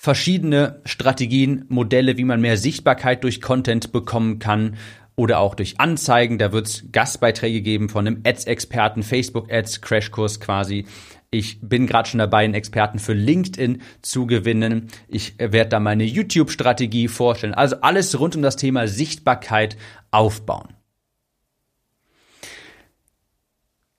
verschiedene 0.05 0.83
Strategien, 0.85 1.65
Modelle, 1.71 2.19
wie 2.19 2.25
man 2.25 2.43
mehr 2.43 2.59
Sichtbarkeit 2.59 3.25
durch 3.25 3.41
Content 3.41 3.91
bekommen 3.91 4.39
kann 4.39 4.77
oder 5.17 5.39
auch 5.39 5.55
durch 5.55 5.81
Anzeigen. 5.81 6.37
Da 6.37 6.53
wird 6.53 6.67
es 6.67 6.85
Gastbeiträge 6.93 7.63
geben 7.63 7.89
von 7.89 8.07
einem 8.07 8.21
Ads-Experten, 8.23 9.03
Facebook-Ads, 9.03 9.81
Crashkurs 9.81 10.41
quasi. 10.41 10.85
Ich 11.31 11.59
bin 11.63 11.87
gerade 11.87 12.07
schon 12.07 12.19
dabei, 12.19 12.45
einen 12.45 12.53
Experten 12.53 12.99
für 12.99 13.15
LinkedIn 13.15 13.81
zu 14.03 14.27
gewinnen. 14.27 14.89
Ich 15.09 15.39
werde 15.39 15.71
da 15.71 15.81
meine 15.81 16.05
YouTube-Strategie 16.05 17.09
vorstellen. 17.09 17.55
Also 17.55 17.77
alles 17.81 18.21
rund 18.21 18.37
um 18.37 18.43
das 18.43 18.57
Thema 18.57 18.87
Sichtbarkeit 18.87 19.79
aufbauen. 20.11 20.69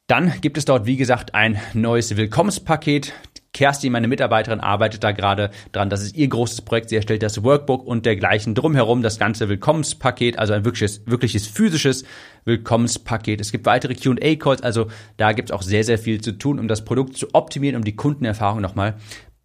Dann 0.06 0.40
gibt 0.40 0.60
es 0.60 0.66
dort, 0.66 0.86
wie 0.86 0.98
gesagt, 0.98 1.34
ein 1.34 1.60
neues 1.74 2.16
Willkommenspaket. 2.16 3.14
Kerstin, 3.56 3.94
meine 3.94 4.10
Mitarbeiterin, 4.10 4.60
arbeitet 4.60 5.06
da 5.06 5.14
gerade 5.14 5.50
dran. 5.72 5.90
Das 5.90 6.04
ist 6.04 6.18
ihr 6.18 6.28
großes 6.28 6.64
Projekt. 6.64 6.90
Sie 6.90 6.98
erstellt 6.98 7.24
das 7.24 7.42
Workbook 7.42 7.88
und 7.88 8.06
dergleichen 8.06 8.54
drumherum, 8.54 9.02
das 9.02 9.18
ganze 9.18 9.48
Willkommenspaket, 9.48 10.38
also 10.38 10.52
ein 10.52 10.66
wirkliches, 10.66 11.08
wirkliches 11.08 11.48
physisches 11.48 12.04
Willkommenspaket. 12.44 13.40
Es 13.40 13.54
gibt 13.54 13.66
weitere 13.66 13.96
Q&A-Calls, 13.96 14.62
also 14.62 14.88
da 15.16 15.32
gibt 15.32 15.52
es 15.52 15.56
auch 15.56 15.62
sehr, 15.62 15.86
sehr 15.86 15.98
viel 15.98 16.20
zu 16.20 16.34
tun, 16.34 16.60
um 16.60 16.68
das 16.68 16.84
Produkt 16.84 17.16
zu 17.16 17.34
optimieren, 17.34 17.78
um 17.78 17.86
die 17.86 17.96
Kundenerfahrung 17.96 18.60
nochmal 18.60 18.98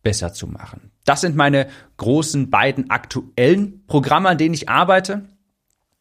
besser 0.02 0.32
zu 0.32 0.48
machen. 0.48 0.90
Das 1.04 1.20
sind 1.20 1.36
meine 1.36 1.68
großen 1.96 2.50
beiden 2.50 2.90
aktuellen 2.90 3.86
Programme, 3.86 4.28
an 4.28 4.38
denen 4.38 4.54
ich 4.54 4.68
arbeite. 4.68 5.22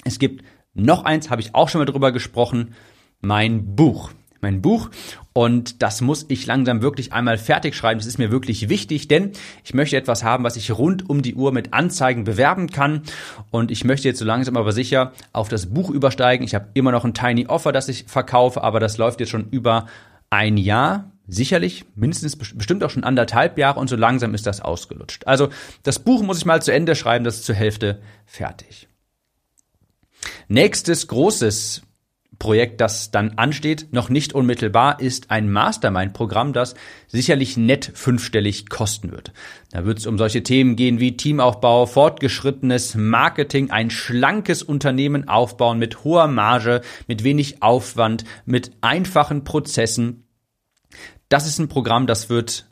Es 0.03 0.17
gibt 0.17 0.43
noch 0.73 1.05
eins, 1.05 1.29
habe 1.29 1.41
ich 1.41 1.53
auch 1.53 1.69
schon 1.69 1.77
mal 1.77 1.85
drüber 1.85 2.11
gesprochen, 2.11 2.73
mein 3.21 3.75
Buch 3.75 4.09
mein 4.41 4.61
Buch 4.61 4.89
und 5.33 5.81
das 5.81 6.01
muss 6.01 6.25
ich 6.29 6.45
langsam 6.45 6.81
wirklich 6.81 7.13
einmal 7.13 7.37
fertig 7.37 7.75
schreiben. 7.75 7.99
Das 7.99 8.07
ist 8.07 8.17
mir 8.17 8.31
wirklich 8.31 8.69
wichtig, 8.69 9.07
denn 9.07 9.31
ich 9.63 9.73
möchte 9.73 9.97
etwas 9.97 10.23
haben, 10.23 10.43
was 10.43 10.55
ich 10.55 10.71
rund 10.71 11.09
um 11.09 11.21
die 11.21 11.35
Uhr 11.35 11.51
mit 11.51 11.73
Anzeigen 11.73 12.23
bewerben 12.23 12.67
kann 12.67 13.03
und 13.51 13.71
ich 13.71 13.83
möchte 13.83 14.07
jetzt 14.07 14.19
so 14.19 14.25
langsam 14.25 14.57
aber 14.57 14.71
sicher 14.71 15.13
auf 15.33 15.49
das 15.49 15.67
Buch 15.67 15.89
übersteigen. 15.89 16.45
Ich 16.45 16.55
habe 16.55 16.69
immer 16.73 16.91
noch 16.91 17.05
ein 17.05 17.13
Tiny 17.13 17.47
Offer, 17.47 17.71
das 17.71 17.89
ich 17.89 18.05
verkaufe, 18.07 18.63
aber 18.63 18.79
das 18.79 18.97
läuft 18.97 19.19
jetzt 19.19 19.29
schon 19.29 19.49
über 19.49 19.87
ein 20.29 20.57
Jahr. 20.57 21.11
Sicherlich, 21.31 21.85
mindestens 21.95 22.35
bestimmt 22.35 22.83
auch 22.83 22.89
schon 22.89 23.03
anderthalb 23.03 23.59
Jahre 23.59 23.79
und 23.79 23.87
so 23.87 23.95
langsam 23.95 24.33
ist 24.33 24.47
das 24.47 24.61
ausgelutscht. 24.61 25.27
Also 25.27 25.49
das 25.83 25.99
Buch 25.99 26.23
muss 26.23 26.39
ich 26.39 26.45
mal 26.45 26.61
zu 26.61 26.73
Ende 26.73 26.95
schreiben, 26.95 27.23
das 27.23 27.35
ist 27.35 27.45
zur 27.45 27.53
Hälfte 27.53 28.01
fertig. 28.25 28.87
Nächstes 30.47 31.07
großes 31.07 31.83
Projekt, 32.39 32.79
das 32.79 33.11
dann 33.11 33.33
ansteht, 33.35 33.87
noch 33.91 34.09
nicht 34.09 34.33
unmittelbar, 34.33 35.01
ist 35.01 35.29
ein 35.29 35.51
Mastermind-Programm, 35.51 36.53
das 36.53 36.73
sicherlich 37.07 37.57
nett 37.57 37.91
fünfstellig 37.93 38.69
kosten 38.69 39.11
wird. 39.11 39.33
Da 39.71 39.85
wird 39.85 39.99
es 39.99 40.07
um 40.07 40.17
solche 40.17 40.41
Themen 40.41 40.77
gehen 40.77 41.01
wie 41.01 41.17
Teamaufbau, 41.17 41.85
fortgeschrittenes 41.85 42.95
Marketing, 42.95 43.71
ein 43.71 43.89
schlankes 43.89 44.63
Unternehmen 44.63 45.27
aufbauen 45.27 45.79
mit 45.79 46.05
hoher 46.05 46.27
Marge, 46.27 46.81
mit 47.07 47.25
wenig 47.25 47.61
Aufwand, 47.61 48.23
mit 48.45 48.71
einfachen 48.79 49.43
Prozessen. 49.43 50.23
Das 51.27 51.45
ist 51.45 51.59
ein 51.59 51.67
Programm, 51.67 52.07
das 52.07 52.29
wird 52.29 52.68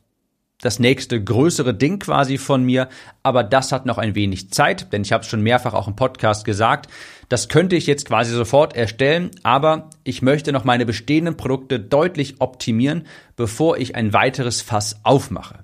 das 0.62 0.80
nächste 0.80 1.24
größere 1.24 1.74
Ding 1.74 2.00
quasi 2.00 2.38
von 2.38 2.64
mir, 2.64 2.90
aber 3.22 3.44
das 3.44 3.72
hat 3.72 3.86
noch 3.86 3.98
ein 3.98 4.16
wenig 4.16 4.52
Zeit, 4.52 4.92
denn 4.92 5.04
ich 5.04 5.12
habe 5.12 5.24
es 5.24 5.30
schon 5.30 5.42
mehrfach 5.42 5.74
auch 5.74 5.88
im 5.88 5.96
Podcast 5.96 6.46
gesagt. 6.46 6.90
Das 7.30 7.48
könnte 7.48 7.76
ich 7.76 7.86
jetzt 7.86 8.06
quasi 8.06 8.34
sofort 8.34 8.76
erstellen, 8.76 9.32
aber 9.44 9.90
ich 10.04 10.22
möchte 10.22 10.52
noch 10.52 10.64
meine 10.64 10.86
bestehenden 10.86 11.38
Produkte 11.38 11.80
deutlich 11.80 12.42
optimieren, 12.42 13.06
bevor 13.36 13.78
ich 13.78 13.96
ein 13.96 14.14
weiteres 14.14 14.62
Fass 14.62 15.00
aufmache. 15.04 15.64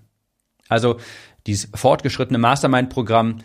Also 0.69 0.97
dieses 1.47 1.69
fortgeschrittene 1.73 2.37
Mastermind-Programm 2.37 3.39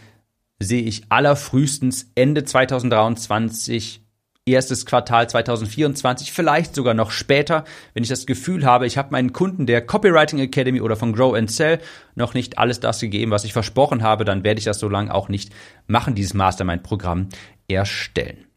sehe 0.58 0.82
ich 0.82 1.04
allerfrühestens 1.08 2.10
Ende 2.14 2.44
2023 2.44 4.04
erstes 4.50 4.86
Quartal 4.86 5.28
2024, 5.28 6.32
vielleicht 6.32 6.74
sogar 6.74 6.94
noch 6.94 7.10
später, 7.10 7.64
wenn 7.94 8.02
ich 8.02 8.08
das 8.08 8.26
Gefühl 8.26 8.64
habe, 8.64 8.86
ich 8.86 8.98
habe 8.98 9.12
meinen 9.12 9.32
Kunden 9.32 9.66
der 9.66 9.84
Copywriting 9.84 10.38
Academy 10.38 10.80
oder 10.80 10.96
von 10.96 11.12
Grow 11.12 11.34
and 11.34 11.50
Sell 11.50 11.78
noch 12.14 12.34
nicht 12.34 12.58
alles 12.58 12.80
das 12.80 13.00
gegeben, 13.00 13.30
was 13.30 13.44
ich 13.44 13.52
versprochen 13.52 14.02
habe, 14.02 14.24
dann 14.24 14.44
werde 14.44 14.58
ich 14.58 14.64
das 14.64 14.78
so 14.78 14.88
lange 14.88 15.14
auch 15.14 15.28
nicht 15.28 15.52
machen, 15.86 16.14
dieses 16.14 16.34
Mastermind-Programm 16.34 17.28
erstellen. 17.68 18.48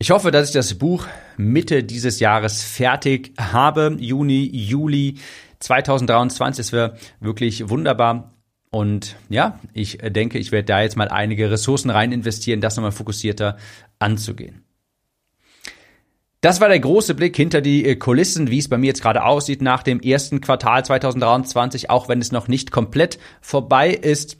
Ich 0.00 0.10
hoffe, 0.12 0.30
dass 0.30 0.48
ich 0.48 0.54
das 0.54 0.74
Buch 0.74 1.06
Mitte 1.36 1.82
dieses 1.82 2.20
Jahres 2.20 2.62
fertig 2.62 3.32
habe, 3.36 3.96
Juni, 3.98 4.48
Juli 4.52 5.16
2023. 5.58 6.66
Es 6.66 6.72
wäre 6.72 6.96
wirklich 7.18 7.68
wunderbar, 7.68 8.32
und 8.70 9.16
ja, 9.28 9.60
ich 9.72 9.98
denke, 9.98 10.38
ich 10.38 10.52
werde 10.52 10.66
da 10.66 10.82
jetzt 10.82 10.96
mal 10.96 11.08
einige 11.08 11.50
Ressourcen 11.50 11.90
rein 11.90 12.12
investieren, 12.12 12.60
das 12.60 12.76
nochmal 12.76 12.92
fokussierter 12.92 13.56
anzugehen. 13.98 14.64
Das 16.40 16.60
war 16.60 16.68
der 16.68 16.78
große 16.78 17.14
Blick 17.14 17.34
hinter 17.34 17.60
die 17.60 17.84
äh, 17.84 17.96
Kulissen, 17.96 18.48
wie 18.50 18.58
es 18.58 18.68
bei 18.68 18.78
mir 18.78 18.86
jetzt 18.86 19.02
gerade 19.02 19.24
aussieht 19.24 19.60
nach 19.60 19.82
dem 19.82 20.00
ersten 20.00 20.40
Quartal 20.40 20.84
2023, 20.84 21.90
auch 21.90 22.08
wenn 22.08 22.20
es 22.20 22.30
noch 22.30 22.46
nicht 22.46 22.70
komplett 22.70 23.18
vorbei 23.40 23.90
ist. 23.90 24.36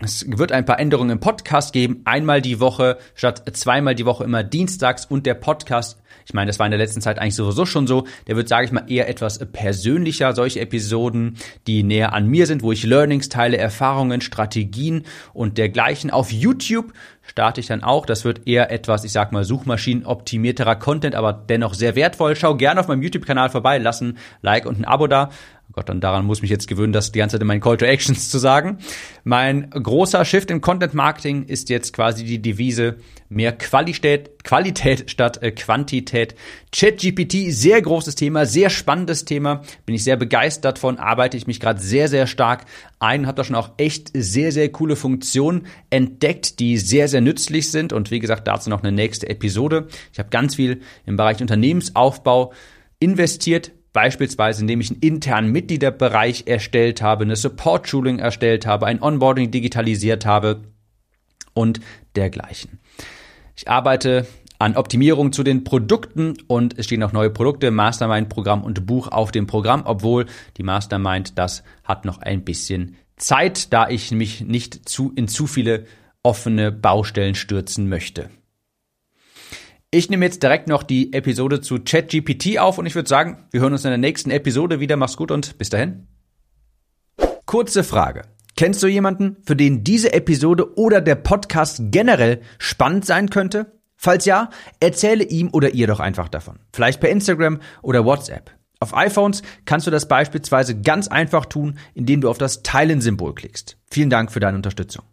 Es 0.00 0.26
wird 0.28 0.52
ein 0.52 0.66
paar 0.66 0.78
Änderungen 0.78 1.10
im 1.10 1.20
Podcast 1.20 1.72
geben. 1.72 2.02
Einmal 2.04 2.42
die 2.42 2.60
Woche 2.60 2.98
statt 3.14 3.42
zweimal 3.56 3.94
die 3.94 4.04
Woche 4.04 4.24
immer 4.24 4.42
dienstags 4.42 5.06
und 5.06 5.24
der 5.24 5.32
Podcast. 5.32 5.98
Ich 6.26 6.34
meine, 6.34 6.48
das 6.48 6.58
war 6.58 6.66
in 6.66 6.70
der 6.70 6.78
letzten 6.78 7.00
Zeit 7.00 7.18
eigentlich 7.18 7.34
sowieso 7.34 7.64
schon 7.64 7.86
so. 7.86 8.04
Der 8.26 8.36
wird, 8.36 8.48
sage 8.48 8.66
ich 8.66 8.72
mal, 8.72 8.84
eher 8.88 9.08
etwas 9.08 9.38
persönlicher. 9.38 10.34
Solche 10.34 10.60
Episoden, 10.60 11.38
die 11.66 11.82
näher 11.82 12.12
an 12.12 12.26
mir 12.26 12.46
sind, 12.46 12.62
wo 12.62 12.72
ich 12.72 12.84
Learnings 12.84 13.30
teile, 13.30 13.56
Erfahrungen, 13.56 14.20
Strategien 14.20 15.04
und 15.32 15.56
dergleichen. 15.56 16.10
Auf 16.10 16.30
YouTube 16.30 16.92
starte 17.22 17.60
ich 17.60 17.66
dann 17.66 17.82
auch. 17.82 18.04
Das 18.04 18.24
wird 18.24 18.46
eher 18.46 18.70
etwas, 18.70 19.04
ich 19.04 19.12
sag 19.12 19.32
mal, 19.32 19.44
suchmaschinenoptimierterer 19.44 20.76
Content, 20.76 21.14
aber 21.14 21.32
dennoch 21.32 21.72
sehr 21.72 21.96
wertvoll. 21.96 22.36
Schau 22.36 22.54
gerne 22.54 22.80
auf 22.80 22.88
meinem 22.88 23.02
YouTube-Kanal 23.02 23.48
vorbei, 23.48 23.78
lassen 23.78 24.18
Like 24.42 24.66
und 24.66 24.78
ein 24.78 24.84
Abo 24.84 25.06
da. 25.06 25.30
Gott, 25.76 25.90
dann 25.90 26.00
daran 26.00 26.24
muss 26.24 26.40
mich 26.40 26.50
jetzt 26.50 26.68
gewöhnen, 26.68 26.94
das 26.94 27.12
die 27.12 27.18
ganze 27.18 27.34
Zeit 27.34 27.42
in 27.42 27.48
meinen 27.48 27.60
Call 27.60 27.76
to 27.76 27.84
Actions 27.84 28.30
zu 28.30 28.38
sagen. 28.38 28.78
Mein 29.24 29.68
großer 29.68 30.24
Shift 30.24 30.50
im 30.50 30.62
Content 30.62 30.94
Marketing 30.94 31.44
ist 31.44 31.68
jetzt 31.68 31.92
quasi 31.92 32.24
die 32.24 32.40
Devise 32.40 32.96
mehr 33.28 33.52
Qualität, 33.52 34.42
Qualität 34.42 35.10
statt 35.10 35.42
äh, 35.42 35.50
Quantität. 35.50 36.34
ChatGPT, 36.74 37.52
sehr 37.52 37.82
großes 37.82 38.14
Thema, 38.14 38.46
sehr 38.46 38.70
spannendes 38.70 39.26
Thema. 39.26 39.60
Bin 39.84 39.94
ich 39.94 40.02
sehr 40.02 40.16
begeistert 40.16 40.78
von, 40.78 40.98
arbeite 40.98 41.36
ich 41.36 41.46
mich 41.46 41.60
gerade 41.60 41.78
sehr, 41.78 42.08
sehr 42.08 42.26
stark 42.26 42.64
ein, 42.98 43.26
habe 43.26 43.36
da 43.36 43.44
schon 43.44 43.54
auch 43.54 43.72
echt 43.76 44.12
sehr, 44.14 44.52
sehr 44.52 44.70
coole 44.70 44.96
Funktionen 44.96 45.66
entdeckt, 45.90 46.58
die 46.58 46.78
sehr, 46.78 47.06
sehr 47.08 47.20
nützlich 47.20 47.70
sind. 47.70 47.92
Und 47.92 48.10
wie 48.10 48.20
gesagt, 48.20 48.48
dazu 48.48 48.70
noch 48.70 48.82
eine 48.82 48.92
nächste 48.92 49.28
Episode. 49.28 49.88
Ich 50.10 50.18
habe 50.18 50.30
ganz 50.30 50.54
viel 50.54 50.80
im 51.04 51.18
Bereich 51.18 51.42
Unternehmensaufbau 51.42 52.54
investiert, 52.98 53.72
Beispielsweise, 53.96 54.60
indem 54.60 54.82
ich 54.82 54.90
einen 54.90 55.00
internen 55.00 55.52
Mitgliederbereich 55.52 56.42
erstellt 56.44 57.00
habe, 57.00 57.24
eine 57.24 57.34
Support-Schulung 57.34 58.18
erstellt 58.18 58.66
habe, 58.66 58.84
ein 58.84 59.00
Onboarding 59.00 59.50
digitalisiert 59.50 60.26
habe 60.26 60.64
und 61.54 61.80
dergleichen. 62.14 62.78
Ich 63.56 63.70
arbeite 63.70 64.26
an 64.58 64.76
Optimierung 64.76 65.32
zu 65.32 65.42
den 65.42 65.64
Produkten 65.64 66.34
und 66.46 66.78
es 66.78 66.84
stehen 66.84 67.02
auch 67.02 67.12
neue 67.12 67.30
Produkte, 67.30 67.70
Mastermind-Programm 67.70 68.64
und 68.64 68.84
Buch 68.84 69.08
auf 69.08 69.32
dem 69.32 69.46
Programm, 69.46 69.84
obwohl 69.86 70.26
die 70.58 70.62
Mastermind, 70.62 71.38
das 71.38 71.62
hat 71.82 72.04
noch 72.04 72.18
ein 72.18 72.44
bisschen 72.44 72.96
Zeit, 73.16 73.72
da 73.72 73.88
ich 73.88 74.10
mich 74.10 74.42
nicht 74.42 74.86
zu, 74.86 75.10
in 75.16 75.26
zu 75.26 75.46
viele 75.46 75.86
offene 76.22 76.70
Baustellen 76.70 77.34
stürzen 77.34 77.88
möchte. 77.88 78.28
Ich 79.92 80.10
nehme 80.10 80.24
jetzt 80.24 80.42
direkt 80.42 80.68
noch 80.68 80.82
die 80.82 81.12
Episode 81.12 81.60
zu 81.60 81.78
ChatGPT 81.78 82.58
auf 82.58 82.78
und 82.78 82.86
ich 82.86 82.96
würde 82.96 83.08
sagen, 83.08 83.46
wir 83.52 83.60
hören 83.60 83.72
uns 83.72 83.84
in 83.84 83.90
der 83.90 83.98
nächsten 83.98 84.30
Episode 84.30 84.80
wieder. 84.80 84.96
Mach's 84.96 85.16
gut 85.16 85.30
und 85.30 85.58
bis 85.58 85.70
dahin. 85.70 86.08
Kurze 87.46 87.84
Frage. 87.84 88.22
Kennst 88.56 88.82
du 88.82 88.88
jemanden, 88.88 89.36
für 89.44 89.54
den 89.54 89.84
diese 89.84 90.12
Episode 90.12 90.76
oder 90.76 91.00
der 91.00 91.14
Podcast 91.14 91.80
generell 91.92 92.40
spannend 92.58 93.04
sein 93.04 93.30
könnte? 93.30 93.78
Falls 93.96 94.24
ja, 94.24 94.50
erzähle 94.80 95.24
ihm 95.24 95.50
oder 95.52 95.74
ihr 95.74 95.86
doch 95.86 96.00
einfach 96.00 96.28
davon. 96.28 96.58
Vielleicht 96.72 97.00
per 97.00 97.10
Instagram 97.10 97.60
oder 97.82 98.04
WhatsApp. 98.04 98.50
Auf 98.80 98.94
iPhones 98.94 99.42
kannst 99.66 99.86
du 99.86 99.90
das 99.90 100.08
beispielsweise 100.08 100.80
ganz 100.80 101.08
einfach 101.08 101.46
tun, 101.46 101.78
indem 101.94 102.20
du 102.20 102.28
auf 102.28 102.38
das 102.38 102.62
Teilen-Symbol 102.62 103.34
klickst. 103.34 103.78
Vielen 103.90 104.10
Dank 104.10 104.32
für 104.32 104.40
deine 104.40 104.56
Unterstützung. 104.56 105.04